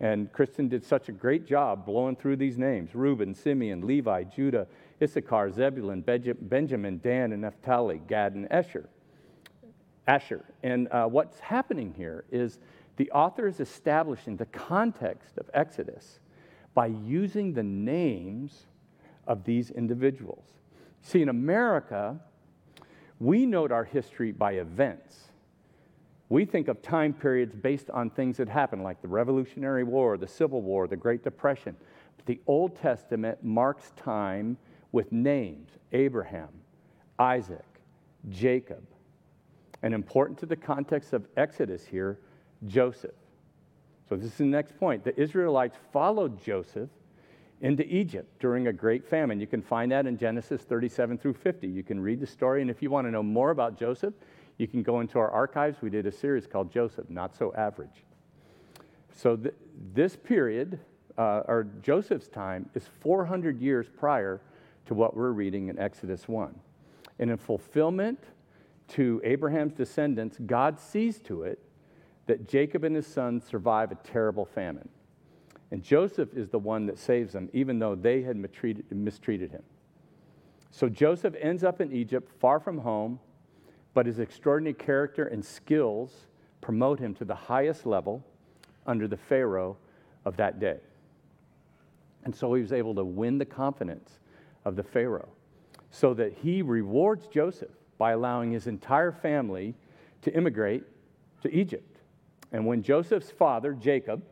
And 0.00 0.32
Kristen 0.32 0.68
did 0.68 0.84
such 0.84 1.10
a 1.10 1.12
great 1.12 1.46
job 1.46 1.84
blowing 1.84 2.16
through 2.16 2.36
these 2.36 2.56
names 2.56 2.94
Reuben, 2.94 3.34
Simeon, 3.34 3.86
Levi, 3.86 4.24
Judah, 4.24 4.66
Issachar, 5.02 5.50
Zebulun, 5.50 6.00
Benjamin, 6.02 7.00
Dan, 7.02 7.32
and 7.32 7.42
Naphtali, 7.42 8.00
Gad, 8.08 8.34
and 8.34 8.50
Asher. 8.50 8.88
Asher. 10.06 10.44
And 10.62 10.88
uh, 10.90 11.06
what's 11.06 11.38
happening 11.38 11.94
here 11.96 12.24
is 12.30 12.58
the 12.96 13.10
author 13.12 13.46
is 13.46 13.60
establishing 13.60 14.36
the 14.36 14.46
context 14.46 15.38
of 15.38 15.48
Exodus 15.54 16.20
by 16.74 16.86
using 16.86 17.52
the 17.52 17.62
names 17.62 18.66
of 19.26 19.44
these 19.44 19.70
individuals. 19.70 20.44
See, 21.02 21.22
in 21.22 21.28
America, 21.28 22.18
we 23.18 23.46
note 23.46 23.70
our 23.70 23.84
history 23.84 24.32
by 24.32 24.52
events. 24.52 25.29
We 26.30 26.44
think 26.44 26.68
of 26.68 26.80
time 26.80 27.12
periods 27.12 27.56
based 27.56 27.90
on 27.90 28.08
things 28.08 28.36
that 28.36 28.48
happened, 28.48 28.84
like 28.84 29.02
the 29.02 29.08
Revolutionary 29.08 29.82
War, 29.82 30.16
the 30.16 30.28
Civil 30.28 30.62
War, 30.62 30.86
the 30.86 30.96
Great 30.96 31.24
Depression. 31.24 31.76
But 32.16 32.24
the 32.24 32.40
Old 32.46 32.76
Testament 32.76 33.42
marks 33.42 33.92
time 33.96 34.56
with 34.92 35.10
names 35.10 35.70
Abraham, 35.92 36.48
Isaac, 37.18 37.66
Jacob. 38.28 38.84
And 39.82 39.92
important 39.92 40.38
to 40.38 40.46
the 40.46 40.56
context 40.56 41.12
of 41.12 41.26
Exodus 41.36 41.84
here, 41.84 42.20
Joseph. 42.66 43.10
So, 44.08 44.16
this 44.16 44.26
is 44.26 44.38
the 44.38 44.44
next 44.44 44.78
point. 44.78 45.02
The 45.02 45.18
Israelites 45.20 45.78
followed 45.92 46.42
Joseph 46.42 46.90
into 47.60 47.84
Egypt 47.84 48.28
during 48.38 48.68
a 48.68 48.72
great 48.72 49.04
famine. 49.04 49.40
You 49.40 49.46
can 49.46 49.62
find 49.62 49.90
that 49.92 50.06
in 50.06 50.16
Genesis 50.16 50.62
37 50.62 51.18
through 51.18 51.34
50. 51.34 51.66
You 51.66 51.82
can 51.82 52.00
read 52.00 52.20
the 52.20 52.26
story, 52.26 52.60
and 52.60 52.70
if 52.70 52.82
you 52.82 52.90
want 52.90 53.06
to 53.06 53.10
know 53.10 53.22
more 53.22 53.50
about 53.50 53.78
Joseph, 53.78 54.14
you 54.60 54.68
can 54.68 54.82
go 54.82 55.00
into 55.00 55.18
our 55.18 55.30
archives. 55.30 55.80
We 55.80 55.88
did 55.88 56.04
a 56.04 56.12
series 56.12 56.46
called 56.46 56.70
Joseph, 56.70 57.08
Not 57.08 57.34
So 57.34 57.50
Average. 57.56 58.04
So 59.16 59.34
th- 59.34 59.54
this 59.94 60.16
period, 60.16 60.78
uh, 61.16 61.42
or 61.48 61.66
Joseph's 61.80 62.28
time, 62.28 62.68
is 62.74 62.84
400 63.00 63.58
years 63.58 63.86
prior 63.88 64.42
to 64.84 64.92
what 64.92 65.16
we're 65.16 65.30
reading 65.30 65.68
in 65.68 65.78
Exodus 65.78 66.28
1. 66.28 66.54
And 67.18 67.30
in 67.30 67.38
fulfillment 67.38 68.22
to 68.88 69.22
Abraham's 69.24 69.72
descendants, 69.72 70.36
God 70.44 70.78
sees 70.78 71.20
to 71.20 71.44
it 71.44 71.58
that 72.26 72.46
Jacob 72.46 72.84
and 72.84 72.94
his 72.94 73.06
sons 73.06 73.44
survive 73.46 73.90
a 73.90 73.94
terrible 73.94 74.44
famine. 74.44 74.90
And 75.70 75.82
Joseph 75.82 76.34
is 76.34 76.50
the 76.50 76.58
one 76.58 76.84
that 76.84 76.98
saves 76.98 77.32
them, 77.32 77.48
even 77.54 77.78
though 77.78 77.94
they 77.94 78.20
had 78.20 78.36
mistreated, 78.36 78.84
mistreated 78.92 79.52
him. 79.52 79.62
So 80.70 80.90
Joseph 80.90 81.34
ends 81.40 81.64
up 81.64 81.80
in 81.80 81.90
Egypt, 81.92 82.30
far 82.38 82.60
from 82.60 82.76
home, 82.78 83.20
but 83.94 84.06
his 84.06 84.18
extraordinary 84.18 84.74
character 84.74 85.26
and 85.26 85.44
skills 85.44 86.26
promote 86.60 86.98
him 86.98 87.14
to 87.14 87.24
the 87.24 87.34
highest 87.34 87.86
level 87.86 88.24
under 88.86 89.08
the 89.08 89.16
Pharaoh 89.16 89.76
of 90.24 90.36
that 90.36 90.60
day. 90.60 90.78
And 92.24 92.34
so 92.34 92.54
he 92.54 92.62
was 92.62 92.72
able 92.72 92.94
to 92.94 93.04
win 93.04 93.38
the 93.38 93.44
confidence 93.44 94.18
of 94.64 94.76
the 94.76 94.82
Pharaoh 94.82 95.30
so 95.90 96.14
that 96.14 96.32
he 96.32 96.62
rewards 96.62 97.26
Joseph 97.26 97.70
by 97.98 98.12
allowing 98.12 98.52
his 98.52 98.66
entire 98.66 99.12
family 99.12 99.74
to 100.22 100.32
immigrate 100.34 100.84
to 101.42 101.54
Egypt. 101.54 101.98
And 102.52 102.66
when 102.66 102.82
Joseph's 102.82 103.30
father, 103.30 103.72
Jacob, 103.72 104.22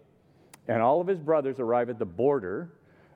and 0.67 0.83
all 0.83 1.01
of 1.01 1.07
his 1.07 1.19
brothers 1.19 1.59
arrive 1.59 1.89
at 1.89 1.99
the 1.99 2.07
border 2.07 2.71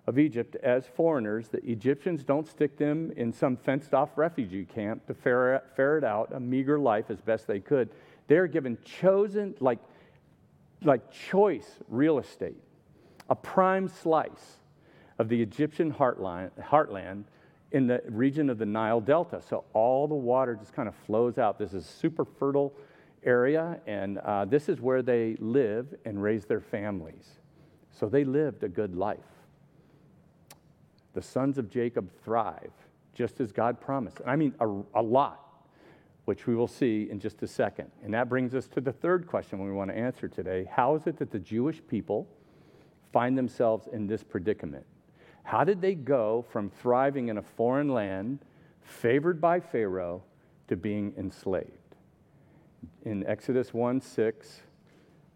of 0.06 0.18
Egypt 0.18 0.56
as 0.62 0.86
foreigners, 0.86 1.48
the 1.48 1.64
Egyptians 1.64 2.24
don't 2.24 2.48
stick 2.48 2.76
them 2.76 3.12
in 3.16 3.32
some 3.32 3.56
fenced 3.56 3.94
off 3.94 4.10
refugee 4.16 4.64
camp 4.64 5.06
to 5.06 5.14
ferret 5.14 6.04
out 6.04 6.32
a 6.32 6.40
meager 6.40 6.78
life 6.78 7.06
as 7.08 7.20
best 7.20 7.46
they 7.46 7.60
could. 7.60 7.88
They're 8.26 8.48
given 8.48 8.78
chosen, 8.84 9.54
like, 9.60 9.78
like 10.82 11.10
choice 11.12 11.78
real 11.88 12.18
estate, 12.18 12.56
a 13.30 13.36
prime 13.36 13.88
slice 13.88 14.58
of 15.18 15.28
the 15.28 15.40
Egyptian 15.40 15.92
heartland, 15.92 16.50
heartland 16.60 17.24
in 17.70 17.86
the 17.86 18.02
region 18.08 18.50
of 18.50 18.58
the 18.58 18.66
Nile 18.66 19.00
Delta. 19.00 19.40
So 19.40 19.64
all 19.72 20.08
the 20.08 20.14
water 20.14 20.56
just 20.56 20.72
kind 20.72 20.88
of 20.88 20.94
flows 21.06 21.38
out. 21.38 21.58
This 21.58 21.72
is 21.72 21.84
a 21.86 21.88
super 21.88 22.24
fertile 22.24 22.74
area, 23.24 23.80
and 23.86 24.18
uh, 24.18 24.46
this 24.46 24.68
is 24.68 24.80
where 24.80 25.00
they 25.00 25.36
live 25.38 25.94
and 26.04 26.20
raise 26.20 26.44
their 26.44 26.60
families. 26.60 27.38
So 27.92 28.08
they 28.08 28.24
lived 28.24 28.64
a 28.64 28.68
good 28.68 28.96
life. 28.96 29.18
The 31.14 31.22
sons 31.22 31.58
of 31.58 31.70
Jacob 31.70 32.10
thrive, 32.24 32.72
just 33.14 33.40
as 33.40 33.52
God 33.52 33.80
promised. 33.80 34.20
I 34.26 34.36
mean, 34.36 34.54
a, 34.60 34.66
a 34.94 35.02
lot, 35.02 35.40
which 36.24 36.46
we 36.46 36.54
will 36.54 36.68
see 36.68 37.08
in 37.10 37.20
just 37.20 37.42
a 37.42 37.46
second. 37.46 37.90
And 38.02 38.14
that 38.14 38.28
brings 38.28 38.54
us 38.54 38.66
to 38.68 38.80
the 38.80 38.92
third 38.92 39.26
question 39.26 39.62
we 39.62 39.72
want 39.72 39.90
to 39.90 39.96
answer 39.96 40.28
today 40.28 40.68
How 40.70 40.94
is 40.94 41.06
it 41.06 41.18
that 41.18 41.30
the 41.30 41.38
Jewish 41.38 41.80
people 41.88 42.26
find 43.12 43.36
themselves 43.36 43.88
in 43.92 44.06
this 44.06 44.22
predicament? 44.22 44.86
How 45.44 45.64
did 45.64 45.80
they 45.80 45.94
go 45.94 46.44
from 46.50 46.70
thriving 46.70 47.28
in 47.28 47.38
a 47.38 47.42
foreign 47.42 47.88
land, 47.88 48.38
favored 48.80 49.40
by 49.40 49.60
Pharaoh, 49.60 50.22
to 50.68 50.76
being 50.76 51.12
enslaved? 51.18 51.68
In 53.04 53.26
Exodus 53.26 53.74
1 53.74 54.00
6, 54.00 54.60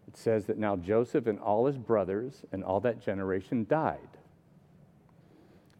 it 0.07 0.17
says 0.17 0.45
that 0.45 0.57
now 0.57 0.75
Joseph 0.75 1.27
and 1.27 1.39
all 1.39 1.65
his 1.65 1.77
brothers 1.77 2.43
and 2.51 2.63
all 2.63 2.79
that 2.81 3.01
generation 3.01 3.65
died. 3.69 4.16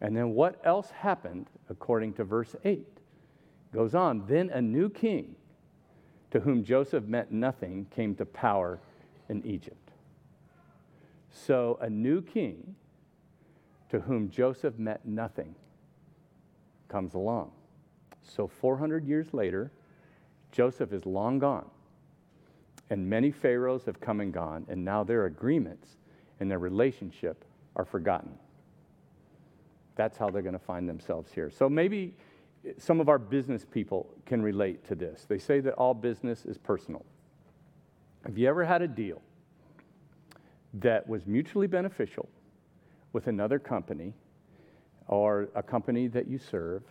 And 0.00 0.16
then 0.16 0.30
what 0.30 0.60
else 0.64 0.90
happened 0.90 1.46
according 1.68 2.14
to 2.14 2.24
verse 2.24 2.54
8? 2.64 2.86
Goes 3.72 3.94
on, 3.94 4.24
then 4.26 4.50
a 4.50 4.62
new 4.62 4.88
king 4.88 5.34
to 6.30 6.40
whom 6.40 6.64
Joseph 6.64 7.04
meant 7.04 7.32
nothing 7.32 7.86
came 7.90 8.14
to 8.16 8.26
power 8.26 8.78
in 9.28 9.44
Egypt. 9.46 9.90
So 11.30 11.78
a 11.80 11.90
new 11.90 12.22
king 12.22 12.74
to 13.90 14.00
whom 14.00 14.30
Joseph 14.30 14.78
meant 14.78 15.04
nothing 15.04 15.54
comes 16.88 17.14
along. 17.14 17.52
So 18.22 18.46
400 18.46 19.04
years 19.04 19.32
later, 19.32 19.70
Joseph 20.52 20.92
is 20.92 21.06
long 21.06 21.38
gone. 21.38 21.66
And 22.90 23.08
many 23.08 23.30
pharaohs 23.30 23.84
have 23.84 24.00
come 24.00 24.20
and 24.20 24.32
gone, 24.32 24.64
and 24.68 24.84
now 24.84 25.04
their 25.04 25.26
agreements 25.26 25.96
and 26.40 26.50
their 26.50 26.58
relationship 26.58 27.44
are 27.76 27.84
forgotten. 27.84 28.32
That's 29.98 30.16
how 30.16 30.30
they're 30.30 30.40
going 30.40 30.54
to 30.54 30.58
find 30.58 30.88
themselves 30.88 31.30
here. 31.30 31.50
So 31.50 31.68
maybe 31.68 32.14
some 32.78 33.00
of 33.00 33.10
our 33.10 33.18
business 33.18 33.66
people 33.70 34.08
can 34.24 34.40
relate 34.40 34.86
to 34.88 34.94
this. 34.94 35.26
They 35.28 35.38
say 35.38 35.60
that 35.60 35.74
all 35.74 35.92
business 35.92 36.46
is 36.46 36.56
personal. 36.56 37.04
Have 38.24 38.38
you 38.38 38.48
ever 38.48 38.64
had 38.64 38.80
a 38.80 38.88
deal 38.88 39.20
that 40.74 41.06
was 41.06 41.26
mutually 41.26 41.66
beneficial 41.66 42.28
with 43.12 43.26
another 43.26 43.58
company 43.58 44.14
or 45.08 45.48
a 45.54 45.62
company 45.62 46.06
that 46.08 46.28
you 46.28 46.38
serve, 46.38 46.82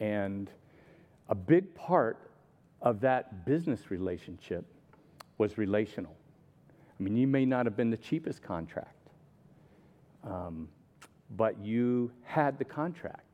and 0.00 0.50
a 1.28 1.34
big 1.34 1.74
part 1.74 2.30
of 2.80 3.00
that 3.00 3.44
business 3.44 3.90
relationship 3.90 4.64
was 5.38 5.58
relational. 5.58 6.14
I 6.70 7.02
mean, 7.02 7.16
you 7.16 7.26
may 7.26 7.44
not 7.44 7.66
have 7.66 7.76
been 7.76 7.90
the 7.90 7.96
cheapest 7.96 8.42
contract, 8.42 9.10
um, 10.24 10.68
but 11.36 11.58
you 11.62 12.10
had 12.22 12.58
the 12.58 12.64
contract. 12.64 13.24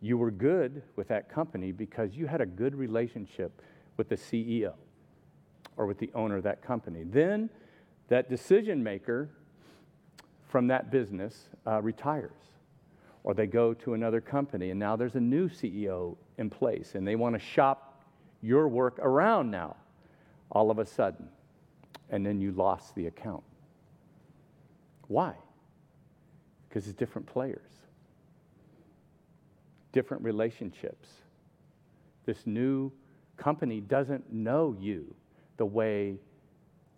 You 0.00 0.18
were 0.18 0.30
good 0.30 0.82
with 0.96 1.08
that 1.08 1.28
company 1.28 1.70
because 1.72 2.14
you 2.14 2.26
had 2.26 2.40
a 2.40 2.46
good 2.46 2.74
relationship 2.74 3.62
with 3.96 4.08
the 4.08 4.16
CEO 4.16 4.72
or 5.76 5.86
with 5.86 5.98
the 5.98 6.10
owner 6.14 6.36
of 6.36 6.42
that 6.42 6.62
company. 6.62 7.04
Then 7.04 7.50
that 8.08 8.28
decision 8.28 8.82
maker 8.82 9.30
from 10.48 10.66
that 10.68 10.90
business 10.90 11.48
uh, 11.66 11.80
retires 11.80 12.32
or 13.24 13.34
they 13.34 13.46
go 13.46 13.72
to 13.72 13.94
another 13.94 14.20
company 14.20 14.70
and 14.70 14.80
now 14.80 14.96
there's 14.96 15.14
a 15.14 15.20
new 15.20 15.48
CEO 15.48 16.16
in 16.38 16.50
place 16.50 16.94
and 16.94 17.06
they 17.06 17.16
want 17.16 17.34
to 17.34 17.38
shop 17.38 18.02
your 18.42 18.68
work 18.68 18.98
around 18.98 19.50
now 19.50 19.76
all 20.50 20.70
of 20.70 20.78
a 20.78 20.84
sudden 20.84 21.28
and 22.10 22.26
then 22.26 22.40
you 22.40 22.52
lost 22.52 22.94
the 22.94 23.06
account. 23.06 23.42
Why? 25.08 25.34
Because 26.72 26.88
it's 26.88 26.96
different 26.96 27.26
players, 27.26 27.68
different 29.92 30.22
relationships. 30.22 31.06
This 32.24 32.46
new 32.46 32.90
company 33.36 33.82
doesn't 33.82 34.32
know 34.32 34.74
you 34.80 35.14
the 35.58 35.66
way 35.66 36.16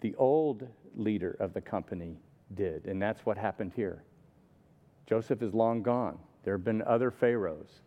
the 0.00 0.14
old 0.14 0.68
leader 0.94 1.36
of 1.40 1.54
the 1.54 1.60
company 1.60 2.20
did. 2.54 2.84
And 2.84 3.02
that's 3.02 3.26
what 3.26 3.36
happened 3.36 3.72
here. 3.74 4.04
Joseph 5.08 5.42
is 5.42 5.52
long 5.52 5.82
gone. 5.82 6.20
There 6.44 6.54
have 6.54 6.64
been 6.64 6.82
other 6.82 7.10
pharaohs. 7.10 7.80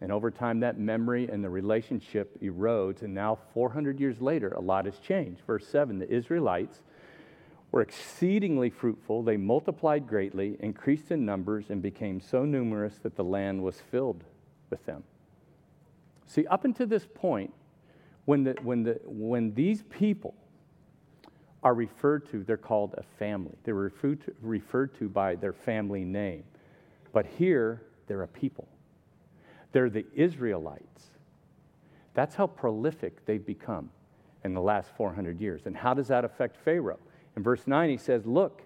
And 0.00 0.10
over 0.10 0.30
time, 0.30 0.60
that 0.60 0.78
memory 0.78 1.28
and 1.30 1.44
the 1.44 1.50
relationship 1.50 2.40
erodes. 2.40 3.02
And 3.02 3.12
now, 3.12 3.38
400 3.52 4.00
years 4.00 4.22
later, 4.22 4.52
a 4.52 4.60
lot 4.60 4.86
has 4.86 4.98
changed. 4.98 5.42
Verse 5.46 5.66
7 5.66 5.98
the 5.98 6.10
Israelites 6.10 6.80
were 7.72 7.80
exceedingly 7.80 8.68
fruitful. 8.68 9.22
They 9.22 9.38
multiplied 9.38 10.06
greatly, 10.06 10.56
increased 10.60 11.10
in 11.10 11.24
numbers, 11.24 11.70
and 11.70 11.82
became 11.82 12.20
so 12.20 12.44
numerous 12.44 12.98
that 13.02 13.16
the 13.16 13.24
land 13.24 13.62
was 13.62 13.80
filled 13.90 14.22
with 14.70 14.84
them. 14.84 15.02
See, 16.26 16.46
up 16.46 16.64
until 16.64 16.86
this 16.86 17.06
point, 17.14 17.52
when, 18.26 18.44
the, 18.44 18.56
when, 18.62 18.84
the, 18.84 19.00
when 19.04 19.54
these 19.54 19.82
people 19.84 20.34
are 21.62 21.74
referred 21.74 22.30
to, 22.30 22.44
they're 22.44 22.56
called 22.56 22.94
a 22.98 23.02
family. 23.18 23.56
They're 23.64 23.74
referred 23.74 24.24
to, 24.26 24.34
referred 24.42 24.94
to 24.98 25.08
by 25.08 25.34
their 25.34 25.52
family 25.52 26.04
name. 26.04 26.44
But 27.12 27.26
here, 27.26 27.82
they're 28.06 28.22
a 28.22 28.28
people. 28.28 28.68
They're 29.72 29.90
the 29.90 30.04
Israelites. 30.14 31.10
That's 32.14 32.34
how 32.34 32.46
prolific 32.46 33.24
they've 33.24 33.44
become 33.44 33.90
in 34.44 34.54
the 34.54 34.60
last 34.60 34.90
400 34.96 35.40
years. 35.40 35.62
And 35.64 35.76
how 35.76 35.94
does 35.94 36.08
that 36.08 36.24
affect 36.24 36.56
Pharaoh? 36.64 36.98
In 37.36 37.42
verse 37.42 37.66
9, 37.66 37.90
he 37.90 37.96
says, 37.96 38.26
Look, 38.26 38.62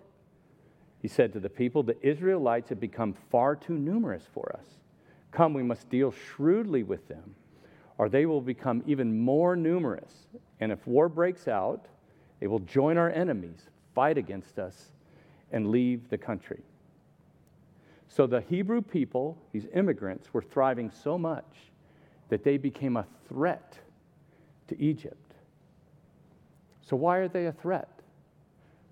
he 1.01 1.09
said 1.09 1.33
to 1.35 1.41
the 1.41 1.49
people, 1.49 1.83
the 1.83 1.97
Israelites 2.07 2.69
have 2.71 2.81
become 2.81 3.15
far 3.31 3.55
too 3.55 3.79
numerous 3.79 4.25
for 4.33 4.55
us. 4.59 4.67
Come, 5.31 5.55
we 5.55 5.63
must 5.63 5.89
deal 5.89 6.11
shrewdly 6.11 6.83
with 6.83 7.07
them, 7.09 7.35
or 7.99 8.09
they 8.09 8.27
will 8.27 8.41
become 8.41 8.83
even 8.87 9.21
more 9.21 9.55
numerous. 9.55 10.27
And 10.61 10.73
if 10.73 10.87
war 10.87 11.09
breaks 11.09 11.47
out, 11.47 11.87
they 12.41 12.47
will 12.47 12.61
join 12.61 12.97
our 12.97 13.11
enemies, 13.11 13.69
fight 13.95 14.19
against 14.19 14.59
us, 14.59 14.93
and 15.53 15.71
leave 15.71 16.09
the 16.09 16.19
country. 16.19 16.63
So 18.09 18.27
the 18.27 18.41
Hebrew 18.41 18.83
people, 18.83 19.37
these 19.53 19.67
immigrants, 19.75 20.33
were 20.33 20.43
thriving 20.43 20.91
so 20.91 21.19
much 21.19 21.71
that 22.29 22.45
they 22.45 22.57
became 22.57 22.97
a 22.97 23.07
threat 23.29 23.79
to 24.69 24.81
Egypt. 24.81 25.35
So, 26.81 26.97
why 26.97 27.19
are 27.19 27.29
they 27.29 27.47
a 27.47 27.53
threat? 27.53 27.96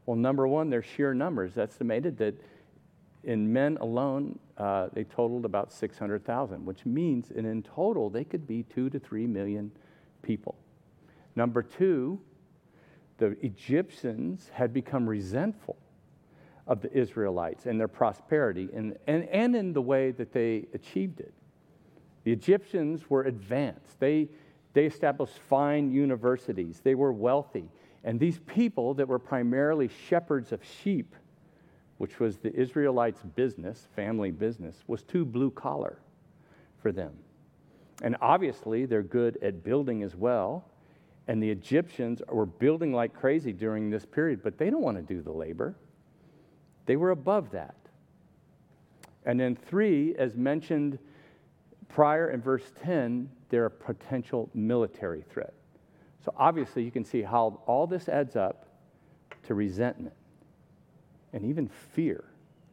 Well, 0.07 0.17
number 0.17 0.47
one, 0.47 0.71
they're 0.71 0.83
sheer 0.83 1.15
numbers 1.15 1.57
estimated 1.57 2.19
that 2.19 2.35
in 3.23 3.51
men 3.53 3.79
alone, 3.81 4.39
uh, 4.59 4.89
they 4.93 5.05
totaled 5.05 5.45
about 5.45 5.73
600,000, 5.73 6.65
which 6.65 6.85
means 6.85 7.31
and 7.31 7.47
in 7.47 7.63
total 7.63 8.11
they 8.11 8.25
could 8.25 8.47
be 8.47 8.65
two 8.65 8.91
to 8.91 8.99
three 8.99 9.27
million 9.27 9.73
people. 10.23 10.57
Number 11.35 11.63
two, 11.63 12.21
the 13.19 13.37
Egyptians 13.43 14.51
had 14.53 14.73
become 14.73 15.09
resentful 15.09 15.77
of 16.67 16.81
the 16.81 16.93
Israelites 16.97 17.67
and 17.67 17.79
their 17.79 17.89
prosperity 17.89 18.69
and, 18.75 18.97
and, 19.07 19.25
and 19.29 19.55
in 19.55 19.73
the 19.73 19.83
way 19.83 20.11
that 20.13 20.33
they 20.33 20.67
achieved 20.75 21.21
it. 21.21 21.35
The 22.25 22.33
Egyptians 22.33 23.09
were 23.11 23.25
advanced. 23.25 24.01
They, 24.01 24.29
they 24.73 24.87
established 24.87 25.39
fine 25.39 25.91
universities. 25.91 26.81
They 26.83 26.95
were 26.95 27.13
wealthy. 27.13 27.69
And 28.05 28.21
these 28.21 28.39
people 28.47 28.95
that 28.95 29.09
were 29.09 29.19
primarily 29.19 29.89
shepherds 30.09 30.53
of 30.53 30.61
sheep, 30.63 31.17
which 31.97 32.21
was 32.21 32.37
the 32.37 32.55
Israelites' 32.55 33.23
business, 33.35 33.89
family 33.97 34.31
business, 34.31 34.85
was 34.87 35.03
too 35.03 35.25
blue 35.25 35.51
collar 35.51 35.99
for 36.83 36.93
them. 36.93 37.15
And 38.03 38.17
obviously, 38.21 38.85
they're 38.85 39.03
good 39.03 39.39
at 39.43 39.65
building 39.65 40.03
as 40.03 40.15
well. 40.15 40.69
And 41.27 41.43
the 41.43 41.51
Egyptians 41.51 42.21
were 42.29 42.45
building 42.45 42.93
like 42.93 43.15
crazy 43.15 43.53
during 43.53 43.89
this 43.89 44.05
period, 44.05 44.43
but 44.43 44.59
they 44.59 44.69
don't 44.69 44.83
want 44.83 44.99
to 44.99 45.03
do 45.03 45.23
the 45.23 45.33
labor. 45.33 45.75
They 46.85 46.97
were 46.97 47.13
above 47.13 47.51
that. 47.53 47.77
And 49.25 49.41
then, 49.41 49.57
three, 49.57 50.15
as 50.17 50.35
mentioned 50.35 50.99
prior 51.89 52.31
in 52.31 52.43
verse 52.43 52.71
10, 52.83 53.31
they're 53.49 53.67
a 53.67 53.71
potential 53.71 54.51
military 54.53 55.23
threat. 55.23 55.55
So, 56.25 56.33
obviously, 56.37 56.83
you 56.83 56.91
can 56.91 57.05
see 57.05 57.23
how 57.23 57.61
all 57.67 57.87
this 57.87 58.09
adds 58.09 58.35
up 58.35 58.67
to 59.45 59.55
resentment 59.55 60.15
and 61.33 61.45
even 61.45 61.69
fear 61.69 62.25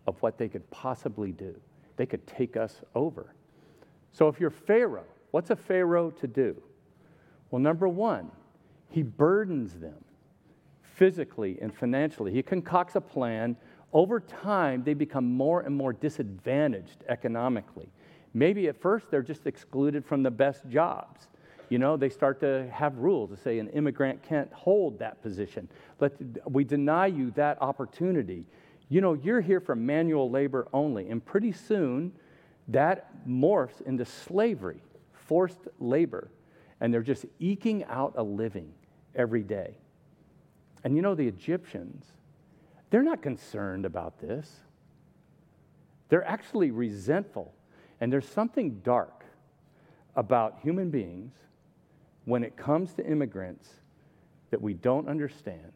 of 0.08 0.22
what 0.22 0.38
they 0.38 0.48
could 0.48 0.70
possibly 0.72 1.32
do. 1.32 1.60
They 1.98 2.06
could 2.06 2.26
take 2.26 2.56
us 2.56 2.82
over. 2.96 3.34
So, 4.14 4.28
if 4.30 4.40
you're 4.40 4.50
Pharaoh, 4.50 5.06
what's 5.32 5.50
a 5.50 5.56
Pharaoh 5.56 6.12
to 6.12 6.28
do? 6.28 6.62
Well, 7.50 7.62
number 7.62 7.88
one, 7.88 8.32
he 8.90 9.04
burdens 9.04 9.74
them 9.74 10.06
physically 10.82 11.58
and 11.62 11.74
financially. 11.74 12.32
He 12.32 12.44
concocts 12.44 12.96
a 12.96 13.02
plan 13.02 13.58
over 13.94 14.22
time, 14.22 14.84
they 14.84 14.94
become 14.94 15.26
more 15.26 15.62
and 15.62 15.76
more 15.76 15.92
disadvantaged 15.92 17.04
economically. 17.10 17.90
Maybe 18.34 18.70
at 18.70 18.80
first 18.80 19.12
they're 19.12 19.22
just 19.22 19.46
excluded 19.48 20.06
from 20.06 20.24
the 20.24 20.32
best 20.32 20.68
jobs. 20.70 21.28
You 21.72 21.80
know, 21.80 21.96
they 21.96 22.10
start 22.10 22.42
to 22.42 22.70
have 22.70 22.98
rules 22.98 23.30
to 23.30 23.38
say 23.38 23.58
an 23.58 23.70
immigrant 23.70 24.22
can't 24.24 24.52
hold 24.52 25.00
that 25.00 25.22
position. 25.22 25.70
Let, 26.02 26.12
we 26.46 26.66
deny 26.66 27.06
you 27.06 27.32
that 27.32 27.62
opportunity. 27.62 28.44
You 28.90 29.00
know, 29.00 29.14
you're 29.14 29.40
here 29.40 29.62
for 29.62 29.74
manual 29.74 30.30
labor 30.30 30.68
only. 30.74 31.08
And 31.08 31.26
pretty 31.26 31.54
soon, 31.54 32.12
that 32.68 33.26
morphs 33.26 33.80
into 33.84 34.04
slavery, 34.04 34.84
forced 35.14 35.70
labor. 35.80 36.30
And 36.82 36.94
they're 36.94 37.02
just 37.02 37.26
eking 37.40 37.86
out 37.86 38.16
a 38.18 38.24
living 38.24 38.74
every 39.16 39.44
day. 39.44 39.78
And 40.84 40.94
you 40.94 41.02
know, 41.02 41.16
the 41.16 41.26
Egyptians, 41.26 42.04
they're 42.90 43.02
not 43.02 43.22
concerned 43.22 43.86
about 43.86 44.20
this. 44.20 44.58
They're 46.10 46.28
actually 46.28 46.72
resentful. 46.72 47.54
And 48.02 48.12
there's 48.12 48.28
something 48.28 48.82
dark 48.84 49.24
about 50.18 50.60
human 50.62 50.90
beings 50.90 51.32
when 52.26 52.44
it 52.44 52.56
comes 52.56 52.94
to 52.94 53.06
immigrants 53.06 53.70
that 54.52 54.62
we 54.62 54.74
don't 54.74 55.08
understand 55.08 55.72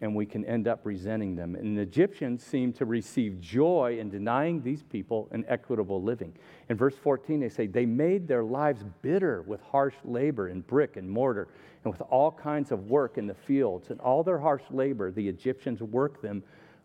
and 0.00 0.14
we 0.14 0.26
can 0.26 0.44
end 0.44 0.68
up 0.68 0.80
resenting 0.84 1.36
them. 1.36 1.54
And 1.54 1.76
the 1.76 1.82
Egyptians 1.82 2.42
seem 2.42 2.72
to 2.74 2.84
receive 2.84 3.40
joy 3.40 3.96
in 3.98 4.10
denying 4.10 4.62
these 4.62 4.82
people 4.82 5.26
an 5.30 5.44
equitable 5.48 6.02
living. 6.02 6.34
In 6.68 6.76
verse 6.76 6.96
14, 6.96 7.40
they 7.40 7.48
say, 7.48 7.66
They 7.66 7.86
made 7.86 8.28
their 8.28 8.44
lives 8.44 8.84
bitter 9.00 9.42
with 9.42 9.62
harsh 9.62 9.94
labor 10.04 10.48
in 10.48 10.60
brick 10.60 10.96
and 10.96 11.08
mortar 11.08 11.48
and 11.84 11.92
with 11.92 12.02
all 12.10 12.30
kinds 12.30 12.72
of 12.72 12.90
work 12.90 13.16
in 13.16 13.26
the 13.26 13.34
fields. 13.34 13.88
And 13.90 13.98
all 14.00 14.22
their 14.22 14.38
harsh 14.38 14.64
labor, 14.70 15.10
the 15.10 15.26
Egyptians 15.26 15.80
worked 15.80 16.22
them 16.22 16.42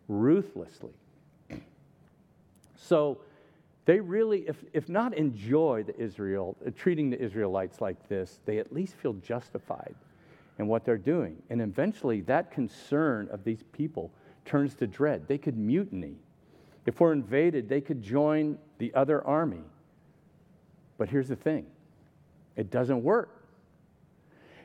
ruthlessly. 0.08 0.93
So 2.84 3.19
they 3.86 4.00
really, 4.00 4.48
if, 4.48 4.63
if 4.74 4.89
not 4.89 5.15
enjoy 5.15 5.84
the 5.84 6.00
Israel, 6.00 6.56
uh, 6.65 6.70
treating 6.76 7.10
the 7.10 7.20
Israelites 7.20 7.82
like 7.82 8.08
this, 8.08 8.39
they 8.46 8.60
at 8.60 8.72
least 8.72 8.96
feel 8.96 9.13
justified 9.13 9.96
in 10.60 10.67
what 10.67 10.86
they're 10.86 10.98
doing. 10.98 11.41
And 11.50 11.62
eventually, 11.62 12.22
that 12.22 12.52
concern 12.52 13.28
of 13.32 13.44
these 13.44 13.63
people 13.72 14.12
turns 14.46 14.76
to 14.76 14.88
dread. 14.88 15.28
They 15.28 15.39
could 15.39 15.58
mutiny. 15.58 16.15
If 16.86 17.00
we're 17.00 17.13
invaded, 17.13 17.70
they 17.70 17.82
could 17.82 18.02
join 18.04 18.58
the 18.78 18.94
other 18.94 19.26
army. 19.26 19.63
But 20.98 21.10
here's 21.10 21.28
the 21.28 21.36
thing 21.36 21.65
it 22.56 22.70
doesn't 22.70 23.02
work. 23.02 23.38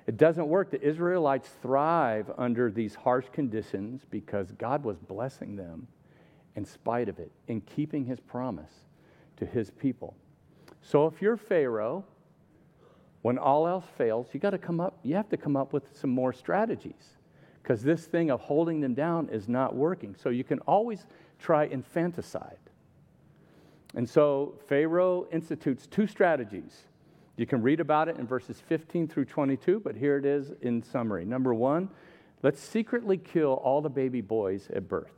It 0.06 0.18
doesn't 0.18 0.46
work. 0.46 0.70
The 0.70 0.80
Israelites 0.82 1.48
thrive 1.62 2.30
under 2.36 2.70
these 2.70 2.94
harsh 2.94 3.26
conditions 3.32 4.02
because 4.08 4.52
God 4.52 4.84
was 4.84 4.98
blessing 4.98 5.56
them 5.56 5.88
in 6.54 6.64
spite 6.64 7.08
of 7.08 7.18
it, 7.18 7.32
in 7.48 7.60
keeping 7.62 8.04
his 8.04 8.20
promise 8.20 8.85
to 9.36 9.46
his 9.46 9.70
people. 9.70 10.14
So 10.82 11.06
if 11.06 11.20
you're 11.20 11.36
Pharaoh, 11.36 12.04
when 13.22 13.38
all 13.38 13.66
else 13.66 13.84
fails, 13.98 14.28
you 14.32 14.40
got 14.40 14.50
to 14.50 14.58
come 14.58 14.80
up, 14.80 14.98
you 15.02 15.16
have 15.16 15.28
to 15.30 15.36
come 15.36 15.56
up 15.56 15.72
with 15.72 15.96
some 15.96 16.10
more 16.10 16.32
strategies 16.32 17.16
because 17.62 17.82
this 17.82 18.06
thing 18.06 18.30
of 18.30 18.40
holding 18.40 18.80
them 18.80 18.94
down 18.94 19.28
is 19.30 19.48
not 19.48 19.74
working. 19.74 20.14
So 20.14 20.28
you 20.28 20.44
can 20.44 20.60
always 20.60 21.06
try 21.40 21.64
infanticide. 21.64 22.58
And 23.96 24.08
so 24.08 24.54
Pharaoh 24.68 25.26
institutes 25.32 25.88
two 25.88 26.06
strategies. 26.06 26.84
You 27.36 27.46
can 27.46 27.62
read 27.62 27.80
about 27.80 28.08
it 28.08 28.18
in 28.18 28.26
verses 28.26 28.62
15 28.68 29.08
through 29.08 29.24
22, 29.24 29.80
but 29.80 29.96
here 29.96 30.16
it 30.16 30.24
is 30.24 30.52
in 30.62 30.82
summary. 30.82 31.24
Number 31.24 31.52
one, 31.52 31.90
let's 32.42 32.60
secretly 32.60 33.18
kill 33.18 33.54
all 33.54 33.82
the 33.82 33.90
baby 33.90 34.20
boys 34.20 34.68
at 34.72 34.88
birth. 34.88 35.12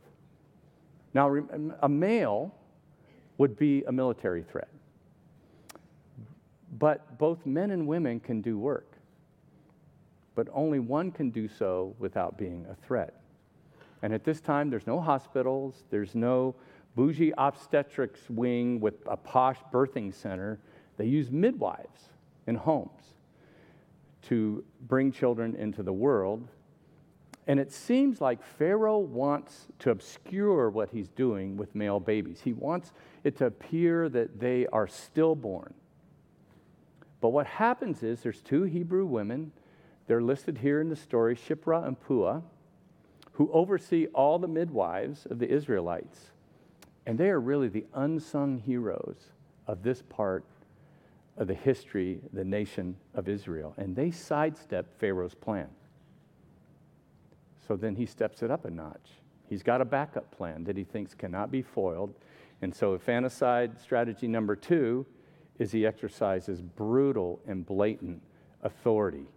Now, 1.13 1.35
a 1.81 1.89
male 1.89 2.55
would 3.39 3.57
be 3.57 3.83
a 3.87 3.91
military 3.91 4.43
threat. 4.43 4.67
But 6.77 7.17
both 7.17 7.45
men 7.47 7.71
and 7.71 7.87
women 7.87 8.19
can 8.19 8.41
do 8.41 8.59
work. 8.59 8.93
But 10.35 10.47
only 10.53 10.79
one 10.79 11.11
can 11.11 11.31
do 11.31 11.47
so 11.47 11.95
without 11.97 12.37
being 12.37 12.67
a 12.69 12.75
threat. 12.85 13.15
And 14.03 14.13
at 14.13 14.23
this 14.23 14.39
time, 14.39 14.69
there's 14.69 14.85
no 14.85 14.99
hospitals, 14.99 15.83
there's 15.89 16.15
no 16.15 16.53
bougie 16.95 17.33
obstetrics 17.37 18.29
wing 18.29 18.79
with 18.79 18.95
a 19.07 19.17
posh 19.17 19.57
birthing 19.73 20.13
center. 20.13 20.59
They 20.97 21.05
use 21.05 21.31
midwives 21.31 22.09
in 22.45 22.55
homes 22.55 23.01
to 24.23 24.63
bring 24.81 25.11
children 25.11 25.55
into 25.55 25.81
the 25.81 25.93
world. 25.93 26.47
And 27.49 27.59
it 27.59 27.71
seems 27.71 28.21
like 28.21 28.43
Pharaoh 28.43 28.99
wants 28.99 29.65
to 29.79 29.89
obscure 29.89 30.69
what 30.69 30.91
he's 30.91 31.07
doing 31.07 31.57
with 31.57 31.73
male 31.73 31.99
babies. 31.99 32.41
He 32.43 32.53
wants 32.53 32.93
it 33.23 33.37
to 33.37 33.47
appear 33.47 34.07
that 34.07 34.39
they 34.39 34.67
are 34.67 34.87
stillborn. 34.87 35.73
But 37.21 37.29
what 37.29 37.47
happens 37.47 38.03
is 38.03 38.21
there's 38.21 38.43
two 38.43 38.65
Hebrew 38.65 39.03
women, 39.03 39.51
they're 40.05 40.21
listed 40.21 40.59
here 40.59 40.79
in 40.79 40.89
the 40.89 40.95
story, 40.95 41.35
Shiphrah 41.35 41.87
and 41.87 41.99
Puah, 41.99 42.41
who 43.31 43.51
oversee 43.51 44.05
all 44.13 44.37
the 44.37 44.47
midwives 44.47 45.25
of 45.25 45.39
the 45.39 45.49
Israelites. 45.49 46.29
And 47.07 47.17
they 47.17 47.31
are 47.31 47.41
really 47.41 47.67
the 47.67 47.87
unsung 47.95 48.59
heroes 48.59 49.31
of 49.65 49.81
this 49.81 50.03
part 50.03 50.45
of 51.35 51.47
the 51.47 51.55
history, 51.55 52.21
the 52.31 52.45
nation 52.45 52.95
of 53.15 53.27
Israel. 53.27 53.73
And 53.75 53.95
they 53.95 54.11
sidestep 54.11 54.99
Pharaoh's 54.99 55.33
plan. 55.33 55.69
So 57.69 57.75
then 57.75 57.95
he 57.95 58.07
steps 58.07 58.41
it 58.41 58.49
up 58.49 58.65
a 58.65 58.71
notch. 58.71 59.11
He's 59.47 59.61
got 59.61 59.79
a 59.79 59.85
backup 59.85 60.35
plan 60.35 60.63
that 60.63 60.75
he 60.75 60.83
thinks 60.83 61.13
cannot 61.13 61.51
be 61.51 61.61
foiled. 61.61 62.15
And 62.63 62.73
so, 62.73 62.93
infanticide 62.93 63.79
strategy 63.79 64.27
number 64.27 64.55
two 64.55 65.05
is 65.59 65.71
he 65.71 65.85
exercises 65.85 66.63
brutal 66.63 67.39
and 67.45 67.63
blatant 67.63 68.23
authority. 68.63 69.27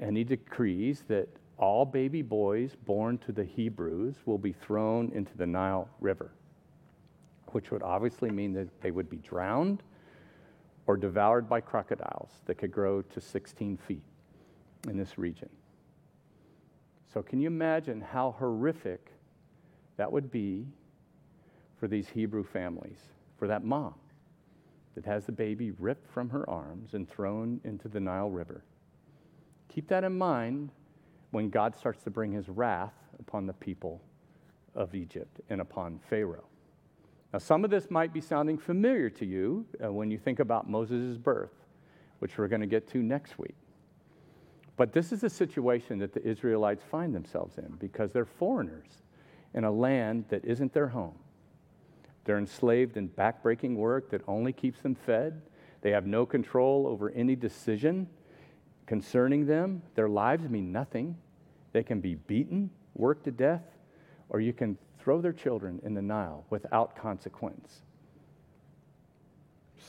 And 0.00 0.16
he 0.16 0.24
decrees 0.24 1.04
that 1.06 1.28
all 1.58 1.84
baby 1.84 2.22
boys 2.22 2.74
born 2.74 3.18
to 3.18 3.30
the 3.30 3.44
Hebrews 3.44 4.16
will 4.26 4.38
be 4.38 4.52
thrown 4.52 5.12
into 5.14 5.36
the 5.36 5.46
Nile 5.46 5.88
River, 6.00 6.32
which 7.52 7.70
would 7.70 7.84
obviously 7.84 8.30
mean 8.30 8.52
that 8.54 8.80
they 8.80 8.90
would 8.90 9.08
be 9.08 9.18
drowned 9.18 9.84
or 10.88 10.96
devoured 10.96 11.48
by 11.48 11.60
crocodiles 11.60 12.32
that 12.46 12.56
could 12.58 12.72
grow 12.72 13.00
to 13.00 13.20
16 13.20 13.76
feet 13.76 14.02
in 14.88 14.96
this 14.96 15.18
region. 15.18 15.48
So, 17.12 17.22
can 17.22 17.40
you 17.40 17.46
imagine 17.46 18.00
how 18.00 18.34
horrific 18.38 19.12
that 19.96 20.10
would 20.10 20.30
be 20.30 20.66
for 21.80 21.88
these 21.88 22.08
Hebrew 22.08 22.44
families, 22.44 22.98
for 23.38 23.48
that 23.48 23.64
mom? 23.64 23.94
that 24.98 25.08
has 25.08 25.26
the 25.26 25.32
baby 25.32 25.70
ripped 25.78 26.10
from 26.10 26.28
her 26.28 26.48
arms 26.50 26.94
and 26.94 27.08
thrown 27.08 27.60
into 27.62 27.86
the 27.86 28.00
Nile 28.00 28.30
River. 28.30 28.64
Keep 29.68 29.86
that 29.86 30.02
in 30.02 30.18
mind 30.18 30.70
when 31.30 31.50
God 31.50 31.76
starts 31.76 32.02
to 32.02 32.10
bring 32.10 32.32
his 32.32 32.48
wrath 32.48 32.94
upon 33.20 33.46
the 33.46 33.52
people 33.52 34.02
of 34.74 34.96
Egypt 34.96 35.40
and 35.50 35.60
upon 35.60 36.00
Pharaoh. 36.10 36.48
Now, 37.32 37.38
some 37.38 37.62
of 37.62 37.70
this 37.70 37.92
might 37.92 38.12
be 38.12 38.20
sounding 38.20 38.58
familiar 38.58 39.08
to 39.10 39.24
you 39.24 39.66
uh, 39.84 39.92
when 39.92 40.10
you 40.10 40.18
think 40.18 40.40
about 40.40 40.68
Moses' 40.68 41.16
birth, 41.16 41.54
which 42.18 42.36
we're 42.36 42.48
going 42.48 42.62
to 42.62 42.66
get 42.66 42.88
to 42.88 42.98
next 42.98 43.38
week. 43.38 43.54
But 44.78 44.92
this 44.92 45.10
is 45.12 45.24
a 45.24 45.28
situation 45.28 45.98
that 45.98 46.14
the 46.14 46.24
Israelites 46.24 46.84
find 46.88 47.12
themselves 47.12 47.58
in 47.58 47.74
because 47.80 48.12
they're 48.12 48.24
foreigners 48.24 49.02
in 49.52 49.64
a 49.64 49.70
land 49.70 50.26
that 50.28 50.44
isn't 50.44 50.72
their 50.72 50.86
home. 50.86 51.18
They're 52.24 52.38
enslaved 52.38 52.96
in 52.96 53.08
backbreaking 53.08 53.74
work 53.74 54.08
that 54.10 54.22
only 54.28 54.52
keeps 54.52 54.80
them 54.80 54.94
fed. 54.94 55.42
They 55.80 55.90
have 55.90 56.06
no 56.06 56.24
control 56.24 56.86
over 56.86 57.10
any 57.10 57.34
decision 57.34 58.08
concerning 58.86 59.46
them. 59.46 59.82
Their 59.96 60.08
lives 60.08 60.48
mean 60.48 60.70
nothing. 60.70 61.16
They 61.72 61.82
can 61.82 62.00
be 62.00 62.14
beaten, 62.14 62.70
worked 62.94 63.24
to 63.24 63.32
death, 63.32 63.64
or 64.28 64.40
you 64.40 64.52
can 64.52 64.78
throw 65.00 65.20
their 65.20 65.32
children 65.32 65.80
in 65.82 65.94
the 65.94 66.02
Nile 66.02 66.44
without 66.50 66.94
consequence. 66.94 67.82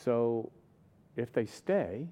So, 0.03 0.51
if 1.15 1.31
they 1.31 1.45
stay 1.45 2.07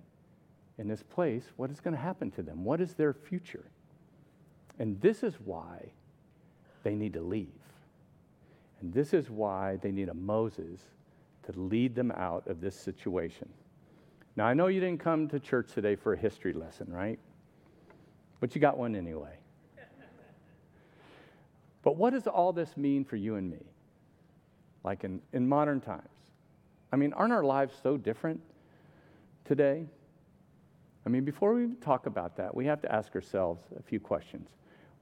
in 0.77 0.87
this 0.87 1.03
place, 1.03 1.43
what 1.55 1.71
is 1.71 1.79
going 1.79 1.95
to 1.95 2.01
happen 2.01 2.31
to 2.31 2.43
them? 2.43 2.63
What 2.63 2.81
is 2.81 2.93
their 2.93 3.13
future? 3.13 3.65
And 4.79 4.99
this 5.01 5.23
is 5.23 5.35
why 5.43 5.89
they 6.83 6.93
need 6.93 7.13
to 7.13 7.21
leave. 7.21 7.47
And 8.79 8.93
this 8.93 9.13
is 9.13 9.29
why 9.29 9.77
they 9.81 9.91
need 9.91 10.09
a 10.09 10.13
Moses 10.13 10.79
to 11.43 11.59
lead 11.59 11.95
them 11.95 12.11
out 12.11 12.47
of 12.47 12.61
this 12.61 12.75
situation. 12.75 13.49
Now, 14.35 14.45
I 14.45 14.53
know 14.53 14.67
you 14.67 14.79
didn't 14.79 14.99
come 14.99 15.27
to 15.29 15.39
church 15.39 15.73
today 15.73 15.95
for 15.95 16.13
a 16.13 16.17
history 16.17 16.53
lesson, 16.53 16.87
right? 16.91 17.17
But 18.39 18.53
you 18.53 18.61
got 18.61 18.77
one 18.77 18.95
anyway. 18.95 19.35
but 21.83 21.95
what 21.95 22.13
does 22.13 22.27
all 22.27 22.53
this 22.53 22.77
mean 22.77 23.03
for 23.03 23.15
you 23.15 23.35
and 23.35 23.49
me? 23.49 23.65
Like 24.83 25.03
in, 25.03 25.21
in 25.33 25.49
modern 25.49 25.81
times? 25.81 26.03
I 26.91 26.97
mean, 26.97 27.13
aren't 27.13 27.33
our 27.33 27.43
lives 27.43 27.73
so 27.81 27.97
different 27.97 28.39
today? 29.43 29.87
I 31.07 31.09
mean, 31.09 31.23
before 31.23 31.53
we 31.53 31.69
talk 31.79 32.05
about 32.05 32.35
that, 32.35 32.53
we 32.53 32.65
have 32.65 32.81
to 32.81 32.93
ask 32.93 33.15
ourselves 33.15 33.63
a 33.79 33.81
few 33.81 33.97
questions. 33.97 34.49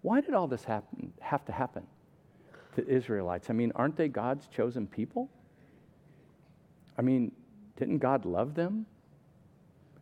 Why 0.03 0.21
did 0.21 0.35
all 0.35 0.45
this 0.45 0.63
happen, 0.63 1.11
have 1.19 1.43
to 1.45 1.51
happen 1.51 1.81
to 2.75 2.87
Israelites? 2.87 3.49
I 3.49 3.53
mean, 3.53 3.71
aren't 3.73 3.97
they 3.97 4.07
God's 4.07 4.45
chosen 4.45 4.85
people? 4.85 5.31
I 6.95 7.01
mean, 7.01 7.31
didn't 7.75 7.97
God 7.97 8.23
love 8.23 8.53
them? 8.53 8.85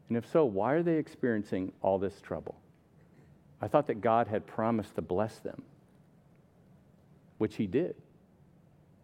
And 0.10 0.18
if 0.18 0.30
so, 0.30 0.44
why 0.44 0.74
are 0.74 0.84
they 0.84 0.98
experiencing 0.98 1.72
all 1.82 1.98
this 1.98 2.20
trouble? 2.20 2.60
I 3.62 3.70
thought 3.70 3.88
that 3.88 4.02
God 4.02 4.28
had 4.28 4.46
promised 4.46 4.96
to 4.96 5.02
bless 5.02 5.40
them, 5.40 5.64
which 7.38 7.56
He 7.56 7.66
did, 7.66 7.96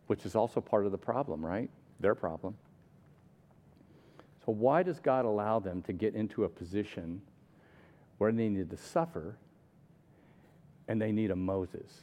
which 0.08 0.26
is 0.26 0.36
also 0.36 0.60
part 0.60 0.86
of 0.86 0.92
the 0.92 0.98
problem, 0.98 1.46
right? 1.46 1.70
Their 2.02 2.14
problem. 2.14 2.58
So, 4.50 4.54
why 4.54 4.82
does 4.82 5.00
God 5.00 5.26
allow 5.26 5.60
them 5.60 5.84
to 5.84 5.94
get 5.94 6.16
into 6.16 6.44
a 6.44 6.50
position 6.50 7.22
where 8.18 8.32
they 8.32 8.50
need 8.50 8.72
to 8.72 8.78
suffer 8.78 9.38
and 10.88 11.00
they 11.00 11.12
need 11.12 11.30
a 11.30 11.36
Moses? 11.36 12.02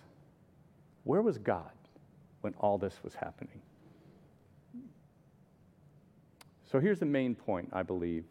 Where 1.03 1.23
was 1.23 1.39
God 1.39 1.73
when 2.43 2.55
all 2.61 2.79
this 2.79 3.01
was 3.03 3.17
happening? 3.17 3.61
So, 6.71 6.79
here's 6.79 7.01
the 7.01 7.05
main 7.05 7.35
point, 7.35 7.69
I 7.73 7.83
believe, 7.83 8.23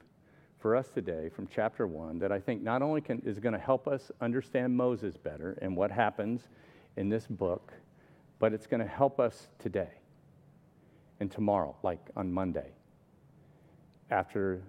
for 0.59 0.77
us 0.77 0.87
today 0.87 1.27
from 1.27 1.49
chapter 1.53 1.85
1 1.85 2.17
that 2.19 2.31
I 2.31 2.39
think 2.39 2.63
not 2.63 2.81
only 2.81 3.01
can, 3.01 3.21
is 3.25 3.37
going 3.39 3.51
to 3.51 3.59
help 3.59 3.85
us 3.85 4.13
understand 4.21 4.77
Moses 4.77 5.17
better 5.17 5.59
and 5.61 5.75
what 5.75 5.91
happens 5.91 6.47
in 6.95 7.09
this 7.09 7.27
book, 7.27 7.73
but 8.39 8.53
it's 8.53 8.65
going 8.65 8.81
to 8.81 8.87
help 8.87 9.19
us 9.19 9.49
today 9.59 9.91
and 11.19 11.29
tomorrow, 11.29 11.75
like 11.83 11.99
on 12.15 12.31
Monday 12.31 12.71
after 14.11 14.61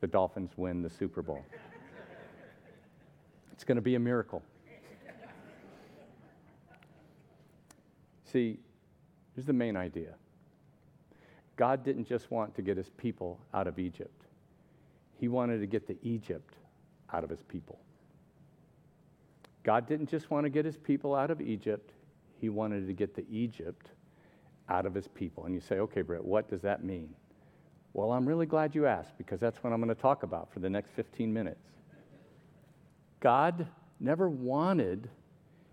the 0.00 0.06
Dolphins 0.06 0.52
win 0.56 0.82
the 0.82 0.90
Super 0.90 1.22
Bowl. 1.22 1.44
It's 3.52 3.64
going 3.64 3.76
to 3.76 3.82
be 3.82 3.94
a 3.94 4.00
miracle. 4.00 4.42
See, 8.24 8.58
here's 9.34 9.46
the 9.46 9.52
main 9.52 9.76
idea 9.76 10.14
God 11.56 11.84
didn't 11.84 12.06
just 12.06 12.30
want 12.30 12.54
to 12.54 12.62
get 12.62 12.76
his 12.76 12.88
people 12.90 13.38
out 13.52 13.66
of 13.66 13.78
Egypt, 13.78 14.24
he 15.18 15.28
wanted 15.28 15.58
to 15.58 15.66
get 15.66 15.86
the 15.86 15.96
Egypt 16.02 16.54
out 17.12 17.24
of 17.24 17.30
his 17.30 17.42
people. 17.42 17.78
God 19.62 19.86
didn't 19.86 20.08
just 20.08 20.30
want 20.30 20.44
to 20.44 20.50
get 20.50 20.64
his 20.64 20.78
people 20.78 21.14
out 21.14 21.30
of 21.30 21.40
Egypt, 21.40 21.92
he 22.40 22.48
wanted 22.48 22.86
to 22.86 22.92
get 22.94 23.14
the 23.14 23.26
Egypt 23.30 23.90
out 24.70 24.86
of 24.86 24.94
his 24.94 25.08
people. 25.08 25.44
And 25.44 25.54
you 25.54 25.60
say, 25.60 25.80
okay, 25.80 26.00
Brett, 26.00 26.24
what 26.24 26.48
does 26.48 26.62
that 26.62 26.82
mean? 26.82 27.10
Well, 27.92 28.12
I'm 28.12 28.26
really 28.26 28.46
glad 28.46 28.74
you 28.74 28.86
asked 28.86 29.18
because 29.18 29.40
that's 29.40 29.62
what 29.62 29.72
I'm 29.72 29.80
going 29.80 29.94
to 29.94 30.00
talk 30.00 30.22
about 30.22 30.52
for 30.52 30.60
the 30.60 30.70
next 30.70 30.90
15 30.92 31.32
minutes. 31.32 31.66
God 33.18 33.66
never 33.98 34.28
wanted 34.28 35.10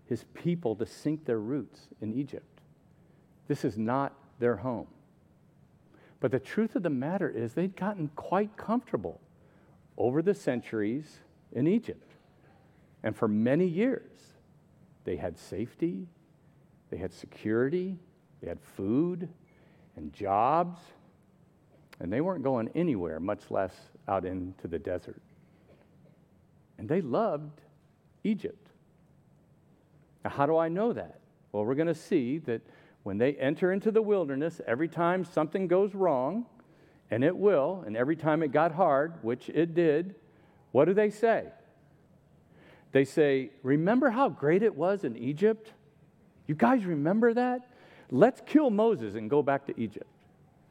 his 0.06 0.24
people 0.34 0.74
to 0.76 0.86
sink 0.86 1.24
their 1.24 1.38
roots 1.38 1.88
in 2.00 2.12
Egypt. 2.12 2.60
This 3.46 3.64
is 3.64 3.78
not 3.78 4.14
their 4.38 4.56
home. 4.56 4.88
But 6.20 6.32
the 6.32 6.40
truth 6.40 6.74
of 6.74 6.82
the 6.82 6.90
matter 6.90 7.28
is, 7.28 7.54
they'd 7.54 7.76
gotten 7.76 8.10
quite 8.16 8.56
comfortable 8.56 9.20
over 9.96 10.20
the 10.20 10.34
centuries 10.34 11.20
in 11.52 11.66
Egypt. 11.66 12.12
And 13.02 13.16
for 13.16 13.28
many 13.28 13.66
years, 13.66 14.10
they 15.04 15.16
had 15.16 15.38
safety, 15.38 16.08
they 16.90 16.96
had 16.96 17.12
security, 17.12 17.98
they 18.42 18.48
had 18.48 18.60
food 18.60 19.28
and 19.96 20.12
jobs 20.12 20.78
and 22.00 22.12
they 22.12 22.20
weren't 22.20 22.44
going 22.44 22.68
anywhere, 22.74 23.20
much 23.20 23.50
less 23.50 23.74
out 24.06 24.24
into 24.24 24.68
the 24.68 24.78
desert. 24.78 25.20
And 26.78 26.88
they 26.88 27.00
loved 27.00 27.60
Egypt. 28.24 28.68
Now, 30.24 30.30
how 30.30 30.46
do 30.46 30.56
I 30.56 30.68
know 30.68 30.92
that? 30.92 31.20
Well, 31.52 31.64
we're 31.64 31.74
going 31.74 31.88
to 31.88 31.94
see 31.94 32.38
that 32.38 32.62
when 33.02 33.18
they 33.18 33.34
enter 33.34 33.72
into 33.72 33.90
the 33.90 34.02
wilderness, 34.02 34.60
every 34.66 34.88
time 34.88 35.24
something 35.24 35.66
goes 35.66 35.94
wrong, 35.94 36.46
and 37.10 37.24
it 37.24 37.36
will, 37.36 37.82
and 37.86 37.96
every 37.96 38.16
time 38.16 38.42
it 38.42 38.52
got 38.52 38.72
hard, 38.72 39.14
which 39.22 39.48
it 39.48 39.74
did, 39.74 40.14
what 40.72 40.84
do 40.84 40.94
they 40.94 41.10
say? 41.10 41.44
They 42.92 43.04
say, 43.04 43.50
Remember 43.62 44.10
how 44.10 44.28
great 44.28 44.62
it 44.62 44.74
was 44.74 45.04
in 45.04 45.16
Egypt? 45.16 45.72
You 46.46 46.54
guys 46.54 46.84
remember 46.84 47.34
that? 47.34 47.68
Let's 48.10 48.40
kill 48.46 48.70
Moses 48.70 49.14
and 49.14 49.28
go 49.28 49.42
back 49.42 49.66
to 49.66 49.80
Egypt. 49.80 50.06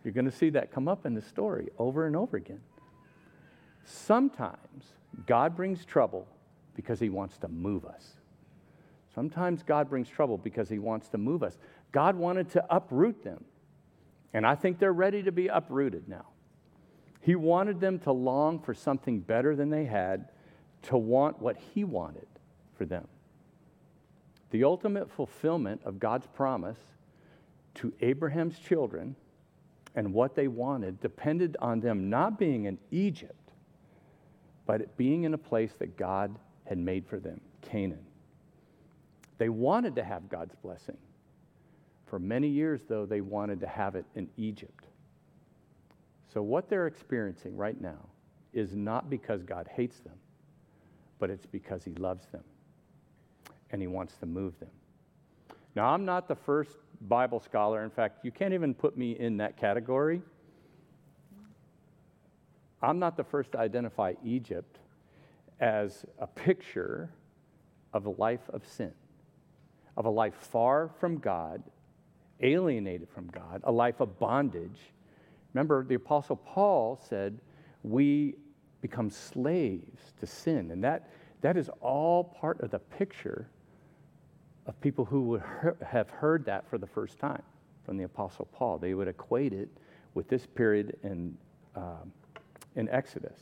You're 0.07 0.13
going 0.13 0.23
to 0.23 0.31
see 0.31 0.51
that 0.51 0.71
come 0.71 0.87
up 0.87 1.05
in 1.05 1.15
the 1.15 1.21
story 1.21 1.67
over 1.77 2.07
and 2.07 2.15
over 2.15 2.37
again. 2.37 2.61
Sometimes 3.83 4.85
God 5.25 5.53
brings 5.53 5.83
trouble 5.83 6.25
because 6.75 6.97
he 6.97 7.09
wants 7.09 7.37
to 7.39 7.49
move 7.49 7.83
us. 7.83 8.13
Sometimes 9.13 9.63
God 9.63 9.89
brings 9.89 10.07
trouble 10.07 10.37
because 10.37 10.69
he 10.69 10.79
wants 10.79 11.09
to 11.09 11.17
move 11.17 11.43
us. 11.43 11.57
God 11.91 12.15
wanted 12.15 12.49
to 12.51 12.63
uproot 12.73 13.21
them, 13.21 13.43
and 14.33 14.47
I 14.47 14.55
think 14.55 14.79
they're 14.79 14.93
ready 14.93 15.23
to 15.23 15.31
be 15.33 15.47
uprooted 15.47 16.07
now. 16.07 16.27
He 17.19 17.35
wanted 17.35 17.81
them 17.81 17.99
to 17.99 18.13
long 18.13 18.59
for 18.59 18.73
something 18.73 19.19
better 19.19 19.57
than 19.57 19.69
they 19.69 19.83
had, 19.83 20.29
to 20.83 20.97
want 20.97 21.41
what 21.41 21.57
he 21.57 21.83
wanted 21.83 22.27
for 22.77 22.85
them. 22.85 23.09
The 24.51 24.63
ultimate 24.63 25.11
fulfillment 25.11 25.81
of 25.83 25.99
God's 25.99 26.27
promise 26.27 26.79
to 27.75 27.91
Abraham's 27.99 28.57
children 28.57 29.17
and 29.97 30.13
what 30.13 30.35
they 30.35 30.47
wanted 30.47 31.01
depended 31.01 31.57
on 31.59 31.79
them 31.79 32.07
not 32.07 32.37
being 32.37 32.65
in 32.65 32.77
Egypt, 32.91 33.33
but 34.67 34.95
being 34.95 35.23
in 35.23 35.33
a 35.33 35.37
place 35.37 35.73
that 35.79 35.97
God 35.97 36.37
had 36.65 36.77
made 36.77 37.07
for 37.07 37.19
them, 37.19 37.41
Canaan. 37.63 38.05
They 39.39 39.49
wanted 39.49 39.95
to 39.95 40.03
have 40.03 40.29
God's 40.29 40.53
blessing. 40.61 40.97
For 42.05 42.19
many 42.19 42.47
years, 42.47 42.81
though, 42.87 43.07
they 43.07 43.21
wanted 43.21 43.59
to 43.61 43.67
have 43.67 43.95
it 43.95 44.05
in 44.13 44.29
Egypt. 44.37 44.85
So, 46.31 46.43
what 46.43 46.69
they're 46.69 46.87
experiencing 46.87 47.57
right 47.57 47.79
now 47.81 48.05
is 48.53 48.75
not 48.75 49.09
because 49.09 49.41
God 49.41 49.67
hates 49.67 49.99
them, 50.01 50.15
but 51.17 51.31
it's 51.31 51.47
because 51.47 51.83
He 51.83 51.95
loves 51.95 52.27
them 52.27 52.43
and 53.71 53.81
He 53.81 53.87
wants 53.87 54.15
to 54.17 54.27
move 54.27 54.59
them. 54.59 54.69
Now, 55.75 55.87
I'm 55.87 56.05
not 56.05 56.27
the 56.27 56.35
first 56.35 56.77
Bible 57.01 57.39
scholar. 57.39 57.83
In 57.83 57.89
fact, 57.89 58.23
you 58.23 58.31
can't 58.31 58.53
even 58.53 58.73
put 58.73 58.97
me 58.97 59.11
in 59.11 59.37
that 59.37 59.57
category. 59.57 60.21
I'm 62.81 62.99
not 62.99 63.17
the 63.17 63.23
first 63.23 63.51
to 63.53 63.59
identify 63.59 64.13
Egypt 64.23 64.79
as 65.59 66.05
a 66.19 66.27
picture 66.27 67.09
of 67.93 68.05
a 68.05 68.09
life 68.11 68.49
of 68.49 68.65
sin, 68.67 68.91
of 69.95 70.05
a 70.05 70.09
life 70.09 70.35
far 70.35 70.89
from 70.99 71.17
God, 71.17 71.63
alienated 72.41 73.09
from 73.09 73.27
God, 73.27 73.61
a 73.63 73.71
life 73.71 73.99
of 73.99 74.19
bondage. 74.19 74.79
Remember, 75.53 75.83
the 75.83 75.95
Apostle 75.95 76.35
Paul 76.35 76.99
said, 77.09 77.39
We 77.83 78.35
become 78.81 79.09
slaves 79.09 80.13
to 80.19 80.27
sin. 80.27 80.69
And 80.71 80.83
that, 80.83 81.09
that 81.41 81.57
is 81.57 81.69
all 81.81 82.23
part 82.23 82.61
of 82.61 82.69
the 82.69 82.79
picture 82.79 83.49
of 84.67 84.79
people 84.81 85.05
who 85.05 85.21
would 85.23 85.43
have 85.85 86.09
heard 86.09 86.45
that 86.45 86.69
for 86.69 86.77
the 86.77 86.85
first 86.87 87.17
time 87.17 87.41
from 87.85 87.97
the 87.97 88.03
Apostle 88.03 88.47
Paul. 88.51 88.77
They 88.77 88.93
would 88.93 89.07
equate 89.07 89.53
it 89.53 89.69
with 90.13 90.27
this 90.27 90.45
period 90.45 90.97
in, 91.03 91.37
um, 91.75 92.11
in 92.75 92.89
Exodus. 92.89 93.39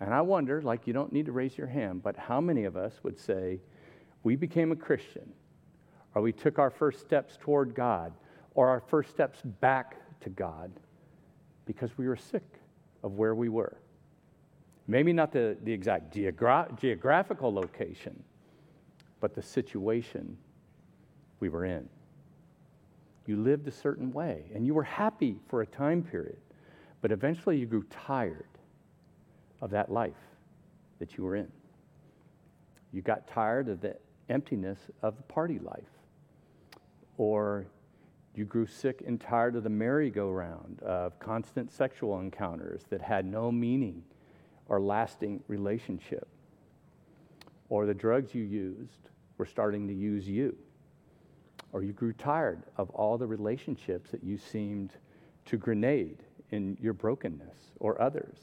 And 0.00 0.14
I 0.14 0.20
wonder, 0.20 0.62
like, 0.62 0.86
you 0.86 0.92
don't 0.92 1.12
need 1.12 1.26
to 1.26 1.32
raise 1.32 1.58
your 1.58 1.66
hand, 1.66 2.02
but 2.02 2.16
how 2.16 2.40
many 2.40 2.64
of 2.64 2.76
us 2.76 2.94
would 3.02 3.18
say, 3.18 3.60
we 4.22 4.36
became 4.36 4.72
a 4.72 4.76
Christian, 4.76 5.32
or 6.14 6.22
we 6.22 6.32
took 6.32 6.58
our 6.58 6.70
first 6.70 7.00
steps 7.00 7.36
toward 7.40 7.74
God, 7.74 8.12
or 8.54 8.68
our 8.68 8.80
first 8.80 9.10
steps 9.10 9.40
back 9.60 9.96
to 10.20 10.30
God 10.30 10.70
because 11.66 11.96
we 11.98 12.06
were 12.06 12.16
sick 12.16 12.60
of 13.02 13.14
where 13.14 13.34
we 13.34 13.48
were. 13.48 13.76
Maybe 14.86 15.12
not 15.12 15.32
the, 15.32 15.56
the 15.64 15.72
exact 15.72 16.14
geogra- 16.14 16.78
geographical 16.78 17.52
location, 17.52 18.22
but 19.24 19.34
the 19.34 19.40
situation 19.40 20.36
we 21.40 21.48
were 21.48 21.64
in. 21.64 21.88
You 23.24 23.38
lived 23.38 23.66
a 23.66 23.70
certain 23.70 24.12
way, 24.12 24.44
and 24.54 24.66
you 24.66 24.74
were 24.74 24.82
happy 24.82 25.38
for 25.48 25.62
a 25.62 25.66
time 25.66 26.02
period, 26.02 26.36
but 27.00 27.10
eventually 27.10 27.56
you 27.56 27.64
grew 27.64 27.84
tired 27.84 28.44
of 29.62 29.70
that 29.70 29.90
life 29.90 30.12
that 30.98 31.16
you 31.16 31.24
were 31.24 31.36
in. 31.36 31.50
You 32.92 33.00
got 33.00 33.26
tired 33.26 33.70
of 33.70 33.80
the 33.80 33.96
emptiness 34.28 34.78
of 35.00 35.16
the 35.16 35.22
party 35.22 35.58
life, 35.58 35.88
or 37.16 37.64
you 38.34 38.44
grew 38.44 38.66
sick 38.66 39.04
and 39.06 39.18
tired 39.18 39.56
of 39.56 39.62
the 39.62 39.70
merry-go-round 39.70 40.82
of 40.82 41.18
constant 41.18 41.72
sexual 41.72 42.20
encounters 42.20 42.82
that 42.90 43.00
had 43.00 43.24
no 43.24 43.50
meaning 43.50 44.02
or 44.68 44.82
lasting 44.82 45.42
relationship. 45.48 46.28
Or 47.70 47.86
the 47.86 47.94
drugs 47.94 48.34
you 48.34 48.42
used 48.42 49.08
were 49.38 49.46
starting 49.46 49.88
to 49.88 49.94
use 49.94 50.28
you. 50.28 50.56
Or 51.72 51.82
you 51.82 51.92
grew 51.92 52.12
tired 52.12 52.62
of 52.76 52.90
all 52.90 53.18
the 53.18 53.26
relationships 53.26 54.10
that 54.10 54.22
you 54.22 54.38
seemed 54.38 54.92
to 55.46 55.56
grenade 55.56 56.22
in 56.50 56.76
your 56.80 56.92
brokenness 56.92 57.72
or 57.80 58.00
others. 58.00 58.36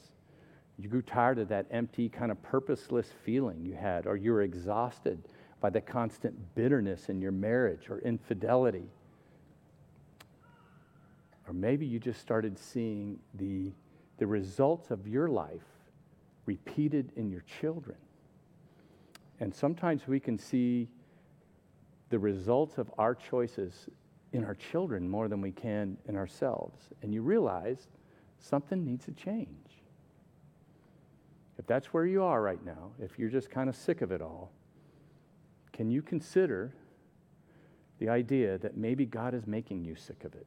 You 0.78 0.88
grew 0.88 1.02
tired 1.02 1.38
of 1.38 1.48
that 1.48 1.66
empty, 1.70 2.08
kind 2.08 2.30
of 2.30 2.42
purposeless 2.42 3.08
feeling 3.24 3.64
you 3.64 3.74
had, 3.74 4.06
or 4.06 4.16
you 4.16 4.32
were 4.32 4.42
exhausted 4.42 5.28
by 5.60 5.70
the 5.70 5.80
constant 5.80 6.54
bitterness 6.54 7.08
in 7.08 7.20
your 7.20 7.32
marriage 7.32 7.88
or 7.88 8.00
infidelity 8.00 8.88
or 11.46 11.52
maybe 11.52 11.84
you 11.86 11.98
just 11.98 12.20
started 12.20 12.58
seeing 12.58 13.18
the, 13.34 13.72
the 14.18 14.26
results 14.26 14.90
of 14.90 15.06
your 15.08 15.28
life 15.28 15.60
repeated 16.46 17.12
in 17.16 17.30
your 17.30 17.44
children. 17.60 17.98
And 19.42 19.52
sometimes 19.52 20.06
we 20.06 20.20
can 20.20 20.38
see 20.38 20.88
the 22.10 22.18
results 22.20 22.78
of 22.78 22.88
our 22.96 23.12
choices 23.12 23.88
in 24.32 24.44
our 24.44 24.54
children 24.54 25.08
more 25.08 25.26
than 25.26 25.40
we 25.40 25.50
can 25.50 25.98
in 26.06 26.14
ourselves. 26.14 26.78
And 27.02 27.12
you 27.12 27.22
realize 27.22 27.88
something 28.38 28.84
needs 28.84 29.04
to 29.06 29.10
change. 29.10 29.82
If 31.58 31.66
that's 31.66 31.86
where 31.86 32.06
you 32.06 32.22
are 32.22 32.40
right 32.40 32.64
now, 32.64 32.92
if 33.00 33.18
you're 33.18 33.30
just 33.30 33.50
kind 33.50 33.68
of 33.68 33.74
sick 33.74 34.00
of 34.00 34.12
it 34.12 34.22
all, 34.22 34.52
can 35.72 35.90
you 35.90 36.02
consider 36.02 36.72
the 37.98 38.08
idea 38.08 38.58
that 38.58 38.76
maybe 38.76 39.04
God 39.04 39.34
is 39.34 39.48
making 39.48 39.84
you 39.84 39.96
sick 39.96 40.22
of 40.22 40.36
it? 40.36 40.46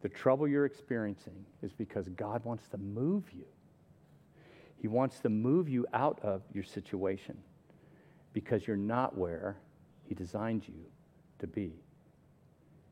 The 0.00 0.08
trouble 0.08 0.48
you're 0.48 0.64
experiencing 0.64 1.44
is 1.62 1.74
because 1.74 2.08
God 2.08 2.46
wants 2.46 2.66
to 2.68 2.78
move 2.78 3.24
you. 3.36 3.44
He 4.80 4.88
wants 4.88 5.18
to 5.20 5.28
move 5.28 5.68
you 5.68 5.86
out 5.92 6.20
of 6.22 6.42
your 6.52 6.62
situation 6.62 7.36
because 8.32 8.66
you're 8.66 8.76
not 8.76 9.16
where 9.16 9.56
He 10.04 10.14
designed 10.14 10.66
you 10.68 10.84
to 11.40 11.46
be. 11.46 11.72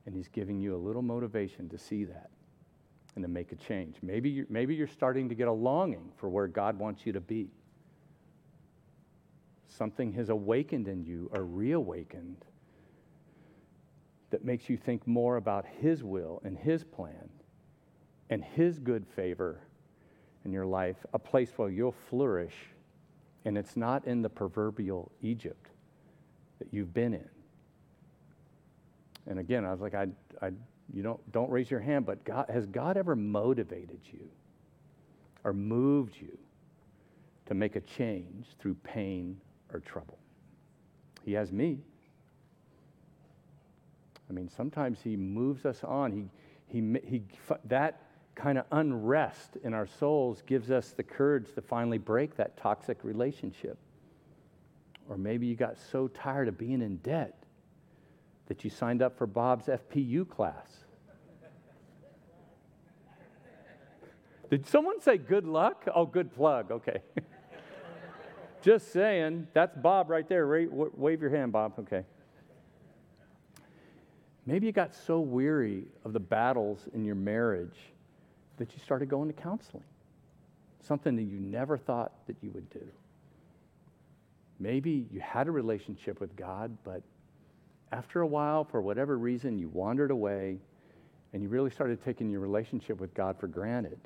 And 0.05 0.15
He's 0.15 0.29
giving 0.29 0.59
you 0.61 0.75
a 0.75 0.79
little 0.79 1.03
motivation 1.03 1.69
to 1.69 1.79
see 1.79 2.05
that 2.05 2.31
and 3.15 3.25
to 3.25 3.29
make 3.29 3.53
a 3.53 3.57
change. 3.57 3.97
Maybe 4.03 4.29
you're, 4.29 4.47
maybe 4.49 4.75
you're 4.75 4.87
starting 4.87 5.29
to 5.29 5.35
get 5.35 5.49
a 5.49 5.53
longing 5.53 6.13
for 6.17 6.29
where 6.29 6.49
God 6.49 6.79
wants 6.79 7.07
you 7.07 7.13
to 7.13 7.21
be. 7.21 7.49
Something 9.69 10.13
has 10.13 10.29
awakened 10.29 10.89
in 10.89 11.05
you 11.05 11.31
or 11.33 11.45
reawakened 11.45 12.45
that 14.31 14.45
makes 14.45 14.69
you 14.69 14.77
think 14.77 15.07
more 15.07 15.37
about 15.37 15.65
His 15.81 16.03
will 16.03 16.43
and 16.45 16.59
His 16.59 16.83
plan 16.83 17.29
and 18.29 18.43
His 18.43 18.79
good 18.79 19.07
favor 19.07 19.61
in 20.47 20.53
your 20.53 20.65
life, 20.65 20.97
a 21.13 21.19
place 21.19 21.51
where 21.57 21.69
you'll 21.69 21.95
flourish, 22.09 22.55
and 23.45 23.59
it's 23.59 23.77
not 23.77 24.07
in 24.07 24.23
the 24.23 24.29
proverbial 24.29 25.11
Egypt 25.21 25.71
that 26.61 26.69
you've 26.73 26.95
been 26.95 27.13
in. 27.13 27.29
And 29.27 29.41
again, 29.41 29.65
I 29.65 29.73
was 29.73 29.81
like, 29.81 29.95
I, 29.95 30.07
I, 30.41 30.53
you 30.95 31.03
don't, 31.03 31.21
don't 31.33 31.51
raise 31.51 31.69
your 31.69 31.81
hand, 31.81 32.07
but 32.07 32.25
God, 32.25 32.49
has 32.49 32.65
God 32.67 32.97
ever 32.97 33.17
motivated 33.17 33.99
you 34.05 34.29
or 35.43 35.53
moved 35.53 36.15
you 36.21 36.39
to 37.47 37.55
make 37.55 37.75
a 37.75 37.81
change 37.81 38.47
through 38.61 38.75
pain 38.85 39.41
or 39.73 39.81
trouble? 39.81 40.19
He 41.25 41.33
has 41.33 41.51
me. 41.51 41.81
I 44.31 44.33
mean, 44.33 44.49
sometimes 44.49 45.01
He 45.03 45.17
moves 45.17 45.67
us 45.67 45.83
on. 45.83 46.13
He, 46.13 46.29
he, 46.69 46.99
he, 47.05 47.23
that 47.65 48.06
kind 48.37 48.59
of 48.59 48.67
unrest 48.71 49.57
in 49.65 49.75
our 49.75 49.87
souls 49.87 50.43
gives 50.47 50.71
us 50.71 50.93
the 50.93 51.03
courage 51.03 51.53
to 51.55 51.63
finally 51.63 51.99
break 51.99 52.37
that 52.37 52.57
toxic 52.57 53.03
relationship. 53.03 53.79
Or 55.09 55.17
maybe 55.17 55.47
you 55.47 55.57
got 55.57 55.77
so 55.91 56.09
tired 56.09 56.47
of 56.47 56.59
being 56.59 56.83
in 56.83 56.99
debt 56.99 57.35
that 58.47 58.63
you 58.63 58.71
signed 58.71 59.03
up 59.03 59.17
for 59.17 59.27
Bob's 59.27 59.67
FPU 59.67 60.29
class. 60.29 60.85
Did 64.51 64.67
someone 64.67 65.01
say 65.01 65.17
good 65.17 65.47
luck? 65.47 65.85
Oh, 65.93 66.07
good 66.07 66.33
plug. 66.33 66.71
Okay. 66.71 67.03
Just 68.63 68.93
saying. 68.93 69.49
That's 69.55 69.77
Bob 69.77 70.11
right 70.11 70.29
there. 70.29 70.47
Wave 70.47 71.21
your 71.21 71.31
hand, 71.31 71.53
Bob. 71.53 71.73
Okay. 71.79 72.05
Maybe 74.45 74.67
you 74.67 74.73
got 74.73 74.95
so 74.95 75.21
weary 75.21 75.87
of 76.05 76.13
the 76.13 76.21
battles 76.21 76.87
in 76.93 77.05
your 77.05 77.17
marriage 77.17 77.77
that 78.57 78.73
you 78.73 78.79
started 78.79 79.09
going 79.09 79.29
to 79.29 79.35
counseling, 79.35 79.85
something 80.81 81.17
that 81.17 81.23
you 81.23 81.39
never 81.39 81.77
thought 81.77 82.13
that 82.27 82.37
you 82.43 82.51
would 82.51 82.69
do. 82.71 82.87
Maybe 84.59 85.07
you 85.13 85.21
had 85.21 85.49
a 85.49 85.51
relationship 85.51 86.21
with 86.21 86.35
God, 86.37 86.77
but 86.85 87.03
after 87.93 88.23
a 88.23 88.27
while, 88.27 88.65
for 88.65 88.81
whatever 88.81 89.19
reason, 89.19 89.59
you 89.59 89.69
wandered 89.69 90.11
away 90.11 90.59
and 91.33 91.43
you 91.43 91.49
really 91.49 91.71
started 91.71 92.03
taking 92.03 92.31
your 92.31 92.41
relationship 92.41 92.99
with 92.99 93.13
God 93.15 93.39
for 93.39 93.47
granted. 93.47 93.99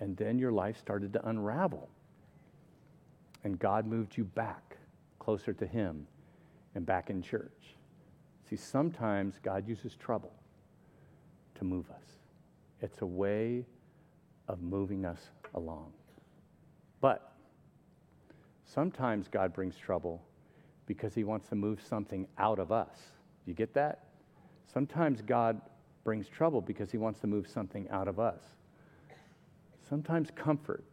And 0.00 0.16
then 0.16 0.38
your 0.38 0.50
life 0.50 0.78
started 0.78 1.12
to 1.12 1.28
unravel. 1.28 1.88
And 3.44 3.58
God 3.58 3.86
moved 3.86 4.16
you 4.16 4.24
back 4.24 4.76
closer 5.18 5.52
to 5.52 5.66
Him 5.66 6.06
and 6.74 6.84
back 6.84 7.10
in 7.10 7.22
church. 7.22 7.76
See, 8.48 8.56
sometimes 8.56 9.38
God 9.42 9.68
uses 9.68 9.94
trouble 9.94 10.32
to 11.56 11.64
move 11.64 11.88
us, 11.90 12.18
it's 12.80 13.02
a 13.02 13.06
way 13.06 13.64
of 14.48 14.62
moving 14.62 15.04
us 15.04 15.20
along. 15.54 15.92
But 17.00 17.32
sometimes 18.64 19.28
God 19.28 19.52
brings 19.52 19.76
trouble 19.76 20.22
because 20.86 21.14
he 21.14 21.24
wants 21.24 21.48
to 21.48 21.54
move 21.54 21.80
something 21.86 22.26
out 22.38 22.58
of 22.58 22.72
us. 22.72 22.96
You 23.46 23.54
get 23.54 23.74
that? 23.74 24.04
Sometimes 24.72 25.22
God 25.22 25.60
brings 26.04 26.28
trouble 26.28 26.60
because 26.60 26.90
he 26.90 26.98
wants 26.98 27.20
to 27.20 27.26
move 27.26 27.48
something 27.48 27.88
out 27.90 28.08
of 28.08 28.18
us. 28.18 28.40
Sometimes 29.88 30.30
comfort 30.34 30.84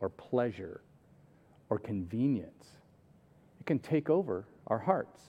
or 0.00 0.08
pleasure 0.08 0.80
or 1.68 1.78
convenience, 1.78 2.64
it 3.60 3.66
can 3.66 3.78
take 3.78 4.10
over 4.10 4.46
our 4.66 4.78
hearts. 4.78 5.20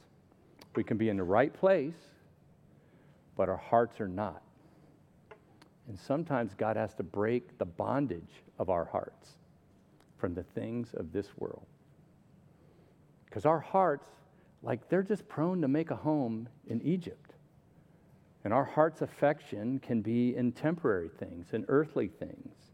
We 0.76 0.84
can 0.84 0.98
be 0.98 1.10
in 1.10 1.18
the 1.18 1.24
right 1.24 1.54
place, 1.54 1.94
but 3.36 3.50
our 3.50 3.58
hearts 3.58 4.00
are 4.00 4.08
not. 4.08 4.42
And 5.88 6.00
sometimes 6.00 6.54
God 6.54 6.78
has 6.78 6.94
to 6.96 7.04
break 7.04 7.58
the 7.58 7.66
bondage 7.66 8.44
of 8.60 8.70
our 8.70 8.86
hearts 8.86 9.38
from 10.18 10.34
the 10.34 10.44
things 10.44 10.94
of 10.94 11.12
this 11.12 11.28
world. 11.38 11.66
Because 13.26 13.46
our 13.46 13.60
hearts, 13.60 14.08
like, 14.62 14.90
they're 14.90 15.04
just 15.04 15.28
prone 15.28 15.62
to 15.62 15.68
make 15.68 15.92
a 15.92 15.96
home 15.96 16.48
in 16.68 16.82
Egypt. 16.82 17.34
And 18.44 18.54
our 18.54 18.66
heart's 18.66 19.02
affection 19.02 19.80
can 19.80 20.02
be 20.02 20.36
in 20.36 20.52
temporary 20.52 21.10
things 21.10 21.54
in 21.54 21.66
earthly 21.68 22.08
things 22.08 22.72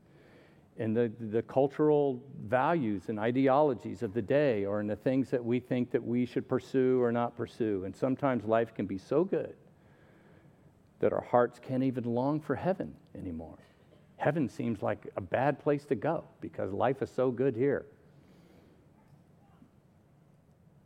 in 0.77 0.93
the, 0.93 1.11
the 1.19 1.41
cultural 1.41 2.21
values 2.45 3.09
and 3.09 3.19
ideologies 3.19 4.03
of 4.03 4.13
the 4.13 4.21
day 4.21 4.65
or 4.65 4.79
in 4.79 4.87
the 4.87 4.95
things 4.95 5.29
that 5.31 5.43
we 5.43 5.59
think 5.59 5.91
that 5.91 6.03
we 6.03 6.25
should 6.25 6.47
pursue 6.47 7.01
or 7.01 7.11
not 7.11 7.35
pursue. 7.35 7.83
And 7.85 7.95
sometimes 7.95 8.45
life 8.45 8.73
can 8.75 8.85
be 8.85 8.97
so 8.97 9.23
good 9.23 9.55
that 10.99 11.13
our 11.13 11.23
hearts 11.23 11.59
can't 11.59 11.83
even 11.83 12.03
long 12.03 12.39
for 12.39 12.55
heaven 12.55 12.95
anymore. 13.15 13.57
Heaven 14.17 14.49
seems 14.49 14.81
like 14.81 15.07
a 15.15 15.21
bad 15.21 15.59
place 15.59 15.85
to 15.85 15.95
go 15.95 16.23
because 16.41 16.73
life 16.73 17.01
is 17.01 17.11
so 17.11 17.31
good 17.31 17.55
here. 17.55 17.85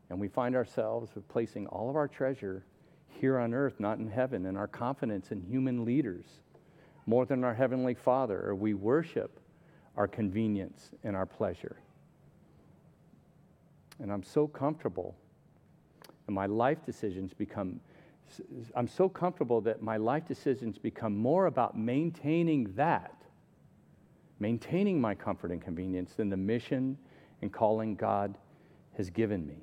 And 0.09 0.20
we 0.20 0.28
find 0.28 0.55
ourselves 0.55 1.12
placing 1.30 1.68
all 1.68 1.89
of 1.89 1.95
our 1.95 2.07
treasure 2.07 2.66
here 3.07 3.39
on 3.39 3.53
earth, 3.53 3.80
not 3.80 3.99
in 3.99 4.09
heaven, 4.09 4.45
and 4.47 4.57
our 4.57 4.68
confidence 4.68 5.32
in 5.32 5.41
human 5.41 5.86
leaders 5.86 6.26
more 7.05 7.26
than 7.26 7.43
our 7.43 7.53
Heavenly 7.53 7.93
Father, 7.93 8.41
or 8.47 8.55
we 8.55 8.74
worship 8.74 9.39
our 9.97 10.07
convenience 10.07 10.91
and 11.03 11.16
our 11.16 11.26
pleasure. 11.26 11.78
And 13.99 14.12
I'm 14.12 14.24
so 14.24 14.47
comfortable 14.47 15.16
And 16.28 16.36
my 16.36 16.45
life 16.45 16.86
decisions 16.86 17.34
become, 17.34 17.80
I'm 18.76 18.88
so 18.88 19.09
comfortable 19.09 19.61
that 19.61 19.82
my 19.82 19.97
life 19.97 20.26
decisions 20.28 20.78
become 20.78 21.15
more 21.15 21.47
about 21.47 21.78
maintaining 21.78 22.74
that, 22.76 23.24
maintaining 24.39 25.01
my 25.01 25.15
comfort 25.15 25.51
and 25.51 25.61
convenience 25.61 26.13
than 26.13 26.30
the 26.30 26.38
mission 26.38 26.97
and 27.41 27.51
calling 27.51 27.95
God 27.95 28.38
has 28.97 29.09
given 29.09 29.45
me. 29.45 29.57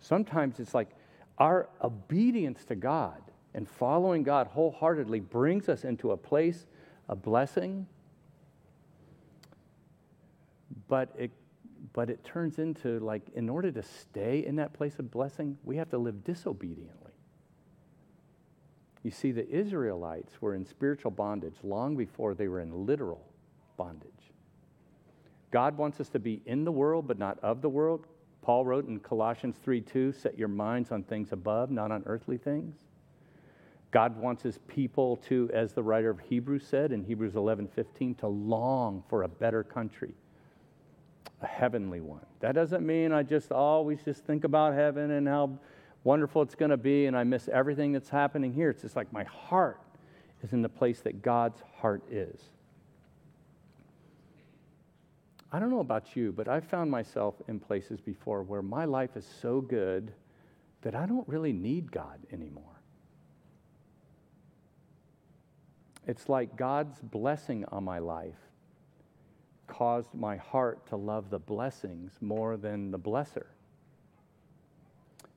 Sometimes 0.00 0.60
it's 0.60 0.74
like 0.74 0.90
our 1.38 1.68
obedience 1.82 2.64
to 2.66 2.74
God 2.74 3.22
and 3.54 3.68
following 3.68 4.22
God 4.22 4.46
wholeheartedly 4.46 5.20
brings 5.20 5.68
us 5.68 5.84
into 5.84 6.12
a 6.12 6.16
place 6.16 6.66
of 7.08 7.22
blessing, 7.22 7.86
but 10.88 11.14
it, 11.18 11.30
but 11.94 12.10
it 12.10 12.22
turns 12.24 12.58
into 12.58 12.98
like, 12.98 13.22
in 13.34 13.48
order 13.48 13.72
to 13.72 13.82
stay 13.82 14.44
in 14.44 14.56
that 14.56 14.74
place 14.74 14.98
of 14.98 15.10
blessing, 15.10 15.56
we 15.64 15.76
have 15.76 15.88
to 15.90 15.98
live 15.98 16.24
disobediently. 16.24 17.12
You 19.02 19.10
see, 19.10 19.32
the 19.32 19.48
Israelites 19.48 20.32
were 20.40 20.54
in 20.54 20.66
spiritual 20.66 21.12
bondage 21.12 21.56
long 21.62 21.96
before 21.96 22.34
they 22.34 22.48
were 22.48 22.60
in 22.60 22.84
literal 22.84 23.24
bondage. 23.76 24.10
God 25.50 25.76
wants 25.76 26.00
us 26.00 26.08
to 26.10 26.18
be 26.18 26.42
in 26.46 26.64
the 26.64 26.72
world, 26.72 27.06
but 27.06 27.18
not 27.18 27.38
of 27.40 27.62
the 27.62 27.68
world. 27.68 28.06
Paul 28.42 28.64
wrote 28.64 28.88
in 28.88 28.98
Colossians 28.98 29.56
3 29.62 29.80
2, 29.80 30.12
set 30.12 30.36
your 30.36 30.48
minds 30.48 30.90
on 30.90 31.04
things 31.04 31.32
above, 31.32 31.70
not 31.70 31.92
on 31.92 32.02
earthly 32.06 32.36
things. 32.36 32.74
God 33.94 34.16
wants 34.18 34.42
his 34.42 34.58
people 34.66 35.16
to, 35.28 35.48
as 35.54 35.72
the 35.72 35.82
writer 35.82 36.10
of 36.10 36.18
Hebrews 36.18 36.66
said 36.66 36.90
in 36.90 37.04
Hebrews 37.04 37.36
eleven 37.36 37.68
fifteen, 37.68 38.16
to 38.16 38.26
long 38.26 39.04
for 39.08 39.22
a 39.22 39.28
better 39.28 39.62
country, 39.62 40.14
a 41.42 41.46
heavenly 41.46 42.00
one. 42.00 42.24
That 42.40 42.54
doesn't 42.54 42.84
mean 42.84 43.12
I 43.12 43.22
just 43.22 43.52
always 43.52 44.02
just 44.02 44.24
think 44.24 44.44
about 44.44 44.74
heaven 44.74 45.10
and 45.12 45.28
how 45.28 45.58
wonderful 46.02 46.42
it's 46.42 46.54
going 46.54 46.70
to 46.70 46.76
be 46.76 47.06
and 47.06 47.16
I 47.16 47.24
miss 47.24 47.48
everything 47.48 47.92
that's 47.92 48.08
happening 48.08 48.52
here. 48.52 48.70
It's 48.70 48.82
just 48.82 48.96
like 48.96 49.12
my 49.12 49.24
heart 49.24 49.80
is 50.42 50.52
in 50.52 50.62
the 50.62 50.68
place 50.68 51.00
that 51.00 51.22
God's 51.22 51.62
heart 51.80 52.02
is. 52.10 52.40
I 55.52 55.58
don't 55.60 55.70
know 55.70 55.80
about 55.80 56.16
you, 56.16 56.32
but 56.32 56.48
I've 56.48 56.64
found 56.64 56.90
myself 56.90 57.36
in 57.46 57.60
places 57.60 58.00
before 58.00 58.42
where 58.42 58.62
my 58.62 58.84
life 58.84 59.16
is 59.16 59.26
so 59.40 59.60
good 59.60 60.12
that 60.82 60.94
I 60.94 61.06
don't 61.06 61.26
really 61.28 61.52
need 61.52 61.92
God 61.92 62.18
anymore. 62.32 62.64
It's 66.06 66.28
like 66.28 66.56
God's 66.56 67.00
blessing 67.00 67.64
on 67.70 67.84
my 67.84 67.98
life 67.98 68.43
caused 69.66 70.14
my 70.14 70.36
heart 70.36 70.86
to 70.88 70.96
love 70.96 71.30
the 71.30 71.38
blessings 71.38 72.12
more 72.20 72.56
than 72.56 72.90
the 72.90 72.98
blesser. 72.98 73.46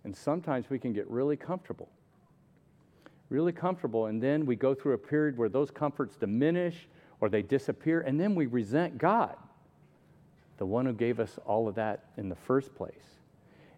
And 0.03 0.15
sometimes 0.15 0.69
we 0.69 0.80
can 0.80 0.93
get 0.93 1.09
really 1.09 1.36
comfortable. 1.36 1.89
Really 3.30 3.51
comfortable, 3.51 4.05
and 4.05 4.23
then 4.23 4.45
we 4.45 4.55
go 4.55 4.73
through 4.73 4.93
a 4.93 4.97
period 4.97 5.38
where 5.38 5.49
those 5.49 5.69
comforts 5.69 6.15
diminish 6.15 6.88
or 7.19 7.28
they 7.28 7.41
disappear, 7.41 8.01
and 8.01 8.19
then 8.19 8.36
we 8.36 8.45
resent 8.45 8.97
God, 8.97 9.36
the 10.57 10.65
one 10.65 10.86
who 10.86 10.93
gave 10.93 11.19
us 11.19 11.38
all 11.45 11.67
of 11.67 11.75
that 11.75 12.05
in 12.15 12.30
the 12.30 12.36
first 12.36 12.73
place. 12.73 13.19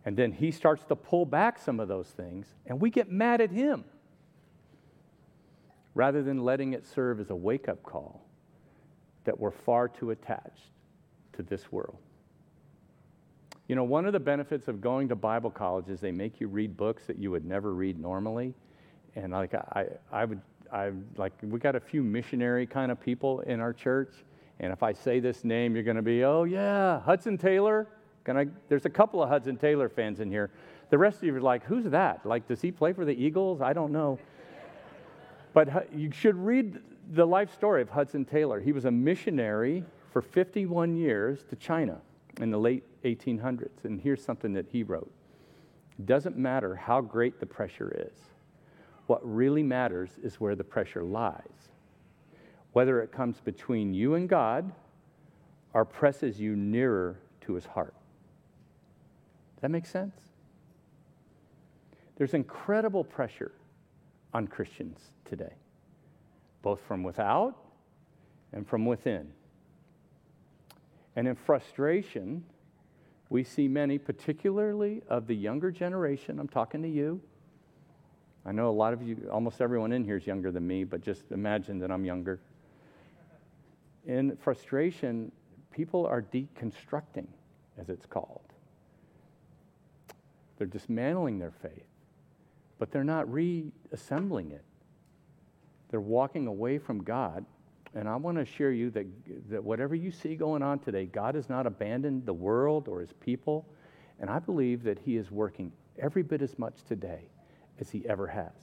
And 0.06 0.16
then 0.16 0.32
he 0.32 0.52
starts 0.52 0.86
to 0.86 0.96
pull 0.96 1.26
back 1.26 1.58
some 1.58 1.80
of 1.80 1.88
those 1.88 2.08
things, 2.10 2.54
and 2.68 2.80
we 2.80 2.92
get 2.92 3.12
mad 3.12 3.42
at 3.42 3.50
him 3.50 3.86
rather 5.96 6.22
than 6.22 6.44
letting 6.44 6.74
it 6.74 6.86
serve 6.86 7.20
as 7.20 7.32
a 7.32 7.36
wake 7.36 7.68
up 7.68 7.82
call 7.82 8.29
that 9.26 9.40
we're 9.40 9.52
far 9.52 9.88
too 9.88 10.12
attached 10.12 10.72
to 11.34 11.44
this 11.44 11.72
world. 11.72 11.98
You 13.68 13.76
know, 13.76 13.84
one 13.84 14.06
of 14.06 14.14
the 14.14 14.20
benefits 14.20 14.68
of 14.68 14.82
going 14.82 15.08
to 15.10 15.16
Bible 15.16 15.52
college 15.52 15.90
is 15.90 16.00
they 16.00 16.12
make 16.12 16.40
you 16.42 16.48
read 16.48 16.76
books 16.76 17.06
that 17.06 17.20
you 17.20 17.30
would 17.30 17.46
never 17.46 17.74
read 17.74 18.00
normally. 18.00 18.54
And 19.16 19.32
like 19.32 19.54
I, 19.54 19.86
I 20.12 20.26
would, 20.26 20.42
I 20.72 20.92
like 21.18 21.34
we 21.42 21.60
got 21.60 21.76
a 21.76 21.80
few 21.80 22.04
missionary 22.04 22.66
kind 22.66 22.92
of 22.92 23.00
people 23.00 23.42
in 23.42 23.60
our 23.60 23.74
church, 23.74 24.14
and 24.60 24.72
if 24.74 24.84
I 24.84 24.94
say 24.94 25.20
this 25.20 25.44
name, 25.44 25.76
you're 25.76 25.84
going 25.84 25.98
to 25.98 26.04
be, 26.04 26.24
oh 26.24 26.44
yeah, 26.44 27.00
Hudson 27.02 27.38
Taylor. 27.38 27.88
Can 28.24 28.38
I? 28.38 28.48
There's 28.68 28.86
a 28.86 28.90
couple 28.90 29.24
of 29.24 29.30
Hudson 29.30 29.58
Taylor 29.58 29.90
fans 29.90 30.20
in 30.20 30.30
here. 30.30 30.52
The 30.90 30.98
rest 30.98 31.18
of 31.18 31.24
you 31.24 31.36
are 31.36 31.42
like, 31.42 31.64
who's 31.64 31.86
that? 31.86 32.26
Like, 32.26 32.48
does 32.48 32.62
he 32.62 32.72
play 32.72 32.94
for 32.94 33.06
the 33.06 33.14
Eagles? 33.14 33.62
I 33.62 33.74
don't 33.74 33.92
know. 33.92 34.20
But 35.54 35.94
you 35.94 36.12
should 36.12 36.36
read 36.36 36.80
the 37.12 37.26
life 37.26 37.54
story 37.54 37.82
of 37.82 37.90
Hudson 37.90 38.26
Taylor. 38.26 38.60
He 38.60 38.72
was 38.72 38.86
a 38.86 38.92
missionary 38.92 39.84
for 40.12 40.22
51 40.22 40.96
years 40.96 41.44
to 41.50 41.56
China 41.56 42.00
in 42.40 42.52
the 42.52 42.58
late 42.58 42.84
1800s. 43.04 43.84
And 43.84 44.00
here's 44.00 44.24
something 44.24 44.54
that 44.54 44.68
he 44.72 44.84
wrote 44.84 45.12
It 45.98 46.06
doesn't 46.06 46.38
matter 46.38 46.76
how 46.76 47.02
great 47.02 47.40
the 47.40 47.46
pressure 47.46 47.92
is, 48.08 48.18
what 49.08 49.22
really 49.24 49.64
matters 49.64 50.12
is 50.22 50.40
where 50.40 50.56
the 50.56 50.64
pressure 50.64 51.04
lies. 51.04 51.44
Whether 52.74 53.02
it 53.02 53.12
comes 53.12 53.40
between 53.40 53.96
you 53.96 54.14
and 54.14 54.30
God 54.30 54.72
or 55.74 55.86
presses 55.86 56.40
you 56.40 56.56
nearer 56.56 57.18
to 57.42 57.54
his 57.54 57.66
heart. 57.66 57.96
Does 59.56 59.62
that 59.62 59.72
make 59.72 59.88
sense? 59.88 60.16
There's 62.18 62.36
incredible 62.36 63.04
pressure 63.04 63.52
on 64.34 64.48
Christians 64.48 65.00
today, 65.26 65.54
both 66.62 66.80
from 66.88 67.04
without 67.04 67.56
and 68.54 68.68
from 68.68 68.86
within. 68.86 69.32
And 71.16 71.28
in 71.28 71.36
frustration, 71.36 72.44
we 73.30 73.44
see 73.44 73.68
many, 73.68 73.98
particularly 73.98 75.02
of 75.10 75.28
the 75.28 75.36
younger 75.36 75.72
generation. 75.72 76.40
I'm 76.40 76.48
talking 76.48 76.82
to 76.82 76.90
you. 76.90 77.22
I 78.46 78.52
know 78.52 78.70
a 78.70 78.72
lot 78.72 78.94
of 78.94 79.04
you, 79.04 79.30
almost 79.32 79.62
everyone 79.62 79.92
in 79.92 80.04
here 80.04 80.18
is 80.18 80.26
younger 80.26 80.52
than 80.52 80.66
me, 80.66 80.84
but 80.84 81.02
just 81.02 81.32
imagine 81.32 81.78
that 81.80 81.92
I'm 81.92 82.06
younger. 82.06 82.40
In 84.06 84.38
frustration, 84.38 85.32
people 85.72 86.06
are 86.06 86.22
deconstructing, 86.22 87.28
as 87.78 87.90
it's 87.90 88.06
called. 88.06 88.42
They're 90.58 90.68
dismantling 90.68 91.38
their 91.40 91.52
faith 91.52 91.86
but 92.80 92.92
they're 92.92 93.04
not 93.04 93.32
reassembling 93.32 94.52
it. 94.52 94.64
They're 95.92 96.00
walking 96.00 96.48
away 96.48 96.78
from 96.78 97.04
God. 97.04 97.46
And 97.94 98.08
I 98.08 98.16
want 98.16 98.38
to 98.38 98.42
assure 98.42 98.72
you 98.72 98.90
that, 98.92 99.06
that 99.50 99.64
whatever 99.64 99.96
you 99.96 100.12
see 100.12 100.36
going 100.36 100.62
on 100.62 100.80
today, 100.80 101.06
God 101.06 101.36
has 101.36 101.50
not 101.50 101.68
abandoned 101.68 102.26
the 102.26 102.34
world 102.34 102.88
or 102.88 103.02
his 103.02 103.14
people. 103.14 103.68
And 104.20 104.30
I 104.30 104.40
believe 104.40 104.84
that 104.84 105.00
he 105.00 105.18
is 105.18 105.30
working 105.32 105.72
every 105.98 106.24
bit 106.24 106.42
as 106.42 106.58
much 106.58 106.84
today 106.88 107.30
as 107.80 107.90
he 107.90 108.08
ever 108.08 108.28
has. 108.28 108.54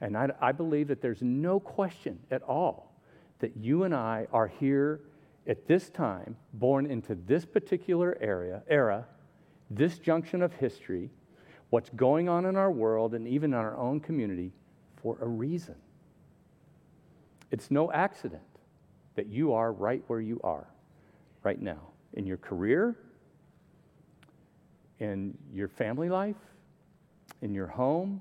And 0.00 0.16
I, 0.16 0.28
I 0.40 0.52
believe 0.52 0.88
that 0.88 1.00
there's 1.00 1.22
no 1.22 1.60
question 1.60 2.18
at 2.30 2.42
all 2.42 2.92
that 3.38 3.56
you 3.56 3.84
and 3.84 3.94
I 3.94 4.26
are 4.32 4.48
here 4.48 5.00
at 5.46 5.66
this 5.66 5.90
time, 5.90 6.36
born 6.54 6.86
into 6.86 7.14
this 7.14 7.44
particular 7.44 8.16
area, 8.20 8.62
era, 8.68 9.06
this 9.70 9.98
junction 9.98 10.42
of 10.42 10.52
history, 10.54 11.10
what's 11.74 11.90
going 11.90 12.28
on 12.28 12.46
in 12.46 12.54
our 12.54 12.70
world 12.70 13.14
and 13.14 13.26
even 13.26 13.52
in 13.52 13.58
our 13.58 13.76
own 13.76 13.98
community 13.98 14.52
for 14.94 15.18
a 15.20 15.26
reason. 15.26 15.74
It's 17.50 17.68
no 17.68 17.90
accident 17.90 18.44
that 19.16 19.26
you 19.26 19.52
are 19.52 19.72
right 19.72 20.00
where 20.06 20.20
you 20.20 20.40
are 20.44 20.68
right 21.42 21.60
now 21.60 21.80
in 22.12 22.28
your 22.28 22.36
career, 22.36 22.96
in 25.00 25.36
your 25.52 25.66
family 25.66 26.08
life, 26.08 26.36
in 27.42 27.52
your 27.52 27.66
home, 27.66 28.20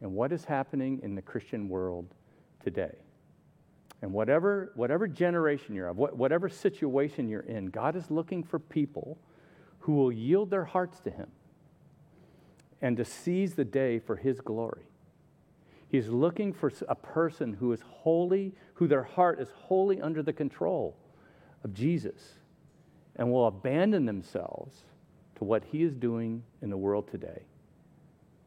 and 0.00 0.10
what 0.14 0.32
is 0.32 0.46
happening 0.46 0.98
in 1.02 1.14
the 1.14 1.20
Christian 1.20 1.68
world 1.68 2.06
today. 2.64 2.96
And 4.00 4.14
whatever, 4.14 4.72
whatever 4.76 5.06
generation 5.06 5.74
you're 5.74 5.88
of, 5.88 5.98
whatever 5.98 6.48
situation 6.48 7.28
you're 7.28 7.40
in, 7.40 7.66
God 7.66 7.96
is 7.96 8.10
looking 8.10 8.42
for 8.42 8.58
people 8.58 9.18
who 9.80 9.92
will 9.92 10.10
yield 10.10 10.48
their 10.48 10.64
hearts 10.64 11.00
to 11.00 11.10
Him 11.10 11.28
and 12.82 12.96
to 12.96 13.04
seize 13.04 13.54
the 13.54 13.64
day 13.64 13.98
for 13.98 14.16
His 14.16 14.40
glory. 14.40 14.84
He's 15.88 16.08
looking 16.08 16.52
for 16.52 16.72
a 16.88 16.94
person 16.94 17.54
who 17.54 17.72
is 17.72 17.80
holy, 17.82 18.54
who 18.74 18.86
their 18.86 19.02
heart 19.02 19.40
is 19.40 19.48
wholly 19.50 20.00
under 20.00 20.22
the 20.22 20.32
control 20.32 20.96
of 21.64 21.74
Jesus 21.74 22.34
and 23.16 23.30
will 23.30 23.46
abandon 23.46 24.06
themselves 24.06 24.84
to 25.36 25.44
what 25.44 25.64
He 25.64 25.82
is 25.82 25.94
doing 25.94 26.42
in 26.62 26.70
the 26.70 26.76
world 26.76 27.08
today. 27.10 27.42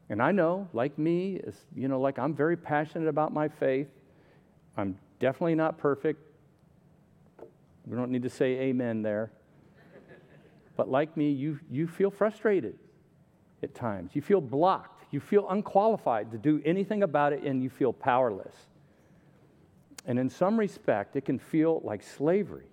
And 0.08 0.22
I 0.22 0.32
know, 0.32 0.68
like 0.72 0.98
me, 0.98 1.40
you 1.74 1.88
know, 1.88 2.00
like 2.00 2.18
I'm 2.18 2.34
very 2.34 2.56
passionate 2.56 3.08
about 3.08 3.32
my 3.32 3.48
faith. 3.48 3.88
I'm 4.76 4.98
definitely 5.20 5.54
not 5.54 5.78
perfect. 5.78 6.20
We 7.86 7.96
don't 7.96 8.10
need 8.10 8.22
to 8.22 8.30
say 8.30 8.52
amen 8.60 9.02
there. 9.02 9.30
But 10.76 10.90
like 10.90 11.16
me, 11.16 11.30
you, 11.30 11.60
you 11.70 11.86
feel 11.86 12.10
frustrated 12.10 12.78
at 13.64 13.74
times. 13.74 14.12
You 14.14 14.22
feel 14.22 14.40
blocked. 14.40 15.04
You 15.10 15.20
feel 15.20 15.48
unqualified 15.48 16.30
to 16.30 16.38
do 16.38 16.62
anything 16.64 17.02
about 17.02 17.32
it, 17.32 17.42
and 17.42 17.62
you 17.62 17.70
feel 17.70 17.92
powerless. 17.92 18.54
And 20.06 20.18
in 20.18 20.30
some 20.30 20.56
respect, 20.56 21.16
it 21.16 21.24
can 21.24 21.38
feel 21.38 21.80
like 21.84 22.02
slavery. 22.02 22.66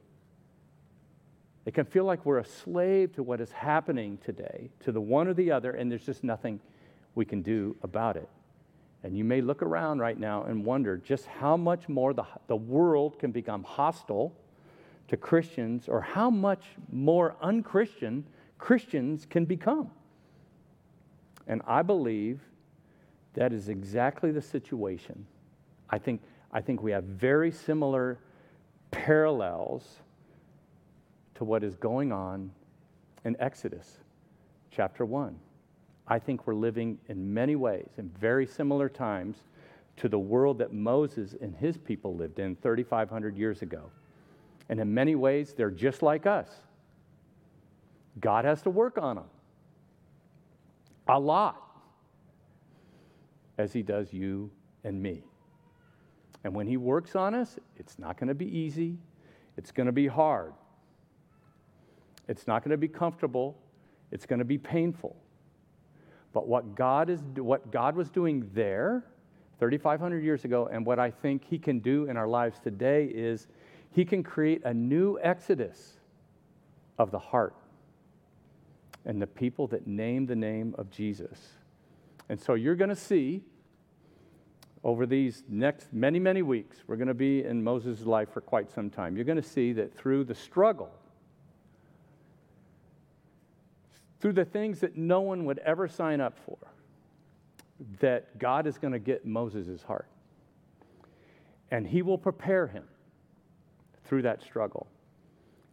It 1.65 1.73
can 1.73 1.85
feel 1.85 2.03
like 2.03 2.25
we're 2.25 2.39
a 2.39 2.45
slave 2.45 3.13
to 3.15 3.23
what 3.23 3.39
is 3.39 3.51
happening 3.51 4.17
today, 4.23 4.69
to 4.81 4.91
the 4.91 5.01
one 5.01 5.27
or 5.27 5.33
the 5.33 5.51
other, 5.51 5.71
and 5.71 5.91
there's 5.91 6.05
just 6.05 6.23
nothing 6.23 6.59
we 7.15 7.25
can 7.25 7.41
do 7.41 7.75
about 7.83 8.17
it. 8.17 8.27
And 9.03 9.17
you 9.17 9.23
may 9.23 9.41
look 9.41 9.61
around 9.61 9.99
right 9.99 10.19
now 10.19 10.43
and 10.43 10.63
wonder 10.63 10.97
just 10.97 11.25
how 11.25 11.57
much 11.57 11.89
more 11.89 12.13
the, 12.13 12.25
the 12.47 12.55
world 12.55 13.17
can 13.19 13.31
become 13.31 13.63
hostile 13.63 14.33
to 15.07 15.17
Christians 15.17 15.87
or 15.87 16.01
how 16.01 16.29
much 16.29 16.63
more 16.91 17.35
unchristian 17.41 18.25
Christians 18.57 19.25
can 19.29 19.45
become. 19.45 19.91
And 21.51 21.61
I 21.67 21.81
believe 21.81 22.39
that 23.33 23.51
is 23.51 23.67
exactly 23.67 24.31
the 24.31 24.41
situation. 24.41 25.27
I 25.89 25.97
think, 25.97 26.21
I 26.49 26.61
think 26.61 26.81
we 26.81 26.91
have 26.91 27.03
very 27.03 27.51
similar 27.51 28.19
parallels 28.89 29.99
to 31.35 31.43
what 31.43 31.61
is 31.61 31.75
going 31.75 32.13
on 32.13 32.51
in 33.25 33.35
Exodus 33.39 33.97
chapter 34.71 35.03
1. 35.03 35.37
I 36.07 36.19
think 36.19 36.47
we're 36.47 36.55
living 36.55 36.97
in 37.09 37.33
many 37.33 37.57
ways, 37.57 37.89
in 37.97 38.09
very 38.17 38.47
similar 38.47 38.87
times, 38.87 39.35
to 39.97 40.07
the 40.07 40.19
world 40.19 40.57
that 40.59 40.71
Moses 40.71 41.35
and 41.41 41.53
his 41.53 41.77
people 41.77 42.15
lived 42.15 42.39
in 42.39 42.55
3,500 42.55 43.35
years 43.35 43.61
ago. 43.61 43.91
And 44.69 44.79
in 44.79 44.93
many 44.93 45.15
ways, 45.15 45.53
they're 45.53 45.69
just 45.69 46.01
like 46.01 46.25
us. 46.25 46.49
God 48.21 48.45
has 48.45 48.61
to 48.61 48.69
work 48.69 48.97
on 48.97 49.17
them 49.17 49.25
a 51.11 51.19
lot, 51.19 51.61
as 53.57 53.73
he 53.73 53.83
does 53.83 54.13
you 54.13 54.49
and 54.85 55.01
me. 55.01 55.23
And 56.43 56.55
when 56.55 56.65
he 56.65 56.77
works 56.77 57.15
on 57.17 57.35
us, 57.35 57.59
it's 57.75 57.99
not 57.99 58.17
going 58.17 58.29
to 58.29 58.33
be 58.33 58.45
easy, 58.57 58.97
it's 59.57 59.71
going 59.71 59.87
to 59.87 59.91
be 59.91 60.07
hard. 60.07 60.53
It's 62.27 62.47
not 62.47 62.63
going 62.63 62.71
to 62.71 62.77
be 62.77 62.87
comfortable, 62.87 63.57
it's 64.11 64.25
going 64.25 64.39
to 64.39 64.45
be 64.45 64.57
painful. 64.57 65.17
But 66.33 66.47
what 66.47 66.75
God, 66.75 67.09
is, 67.09 67.19
what 67.35 67.71
God 67.71 67.95
was 67.95 68.09
doing 68.09 68.49
there 68.53 69.03
3,500 69.59 70.23
years 70.23 70.45
ago, 70.45 70.69
and 70.71 70.85
what 70.85 70.97
I 70.97 71.11
think 71.11 71.43
He 71.43 71.59
can 71.59 71.79
do 71.79 72.05
in 72.05 72.15
our 72.15 72.27
lives 72.27 72.57
today 72.59 73.11
is 73.13 73.47
He 73.91 74.05
can 74.05 74.23
create 74.23 74.63
a 74.63 74.73
new 74.73 75.19
exodus 75.21 75.97
of 76.97 77.11
the 77.11 77.19
heart 77.19 77.53
and 79.05 79.21
the 79.21 79.27
people 79.27 79.67
that 79.67 79.87
name 79.87 80.25
the 80.25 80.35
name 80.35 80.75
of 80.77 80.89
Jesus. 80.89 81.39
And 82.29 82.39
so 82.39 82.53
you're 82.53 82.75
going 82.75 82.89
to 82.89 82.95
see 82.95 83.43
over 84.83 85.05
these 85.05 85.43
next 85.47 85.93
many, 85.93 86.19
many 86.19 86.41
weeks, 86.41 86.77
we're 86.87 86.95
going 86.95 87.07
to 87.07 87.13
be 87.13 87.43
in 87.43 87.63
Moses' 87.63 88.01
life 88.01 88.29
for 88.31 88.41
quite 88.41 88.71
some 88.71 88.89
time. 88.89 89.15
You're 89.15 89.25
going 89.25 89.41
to 89.41 89.47
see 89.47 89.73
that 89.73 89.95
through 89.95 90.23
the 90.23 90.35
struggle, 90.35 90.91
through 94.19 94.33
the 94.33 94.45
things 94.45 94.79
that 94.79 94.97
no 94.97 95.21
one 95.21 95.45
would 95.45 95.59
ever 95.59 95.87
sign 95.87 96.19
up 96.19 96.37
for, 96.45 96.57
that 97.99 98.39
God 98.39 98.65
is 98.65 98.77
going 98.77 98.93
to 98.93 98.99
get 98.99 99.25
Moses' 99.25 99.83
heart. 99.83 100.07
And 101.69 101.87
he 101.87 102.01
will 102.01 102.17
prepare 102.17 102.67
him 102.67 102.83
through 104.03 104.23
that 104.23 104.41
struggle. 104.41 104.87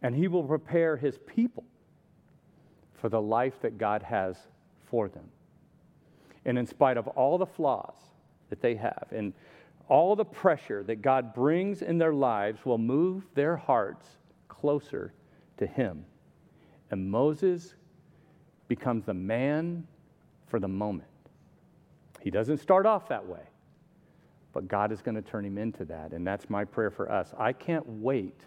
And 0.01 0.15
he 0.15 0.27
will 0.27 0.43
prepare 0.43 0.97
his 0.97 1.17
people 1.25 1.65
for 2.99 3.09
the 3.09 3.21
life 3.21 3.61
that 3.61 3.77
God 3.77 4.03
has 4.03 4.37
for 4.89 5.09
them. 5.09 5.29
And 6.45 6.57
in 6.57 6.65
spite 6.65 6.97
of 6.97 7.07
all 7.07 7.37
the 7.37 7.45
flaws 7.45 7.95
that 8.49 8.61
they 8.61 8.75
have 8.75 9.07
and 9.11 9.33
all 9.87 10.15
the 10.15 10.25
pressure 10.25 10.83
that 10.83 11.01
God 11.01 11.33
brings 11.33 11.81
in 11.81 11.97
their 11.97 12.13
lives, 12.13 12.63
will 12.63 12.77
move 12.77 13.23
their 13.33 13.57
hearts 13.57 14.05
closer 14.47 15.13
to 15.57 15.65
Him. 15.65 16.05
And 16.91 17.09
Moses 17.09 17.73
becomes 18.67 19.05
the 19.05 19.13
man 19.13 19.87
for 20.47 20.59
the 20.59 20.67
moment. 20.67 21.09
He 22.21 22.29
doesn't 22.29 22.57
start 22.57 22.85
off 22.85 23.09
that 23.09 23.25
way, 23.25 23.41
but 24.53 24.67
God 24.67 24.91
is 24.91 25.01
going 25.01 25.15
to 25.15 25.21
turn 25.21 25.45
him 25.45 25.57
into 25.57 25.85
that. 25.85 26.11
And 26.11 26.25
that's 26.25 26.49
my 26.49 26.65
prayer 26.65 26.91
for 26.91 27.11
us. 27.11 27.33
I 27.37 27.53
can't 27.53 27.87
wait 27.87 28.39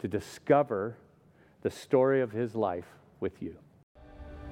to 0.00 0.08
discover 0.08 0.96
the 1.62 1.70
story 1.70 2.20
of 2.20 2.32
his 2.32 2.54
life 2.54 2.86
with 3.20 3.42
you. 3.42 3.56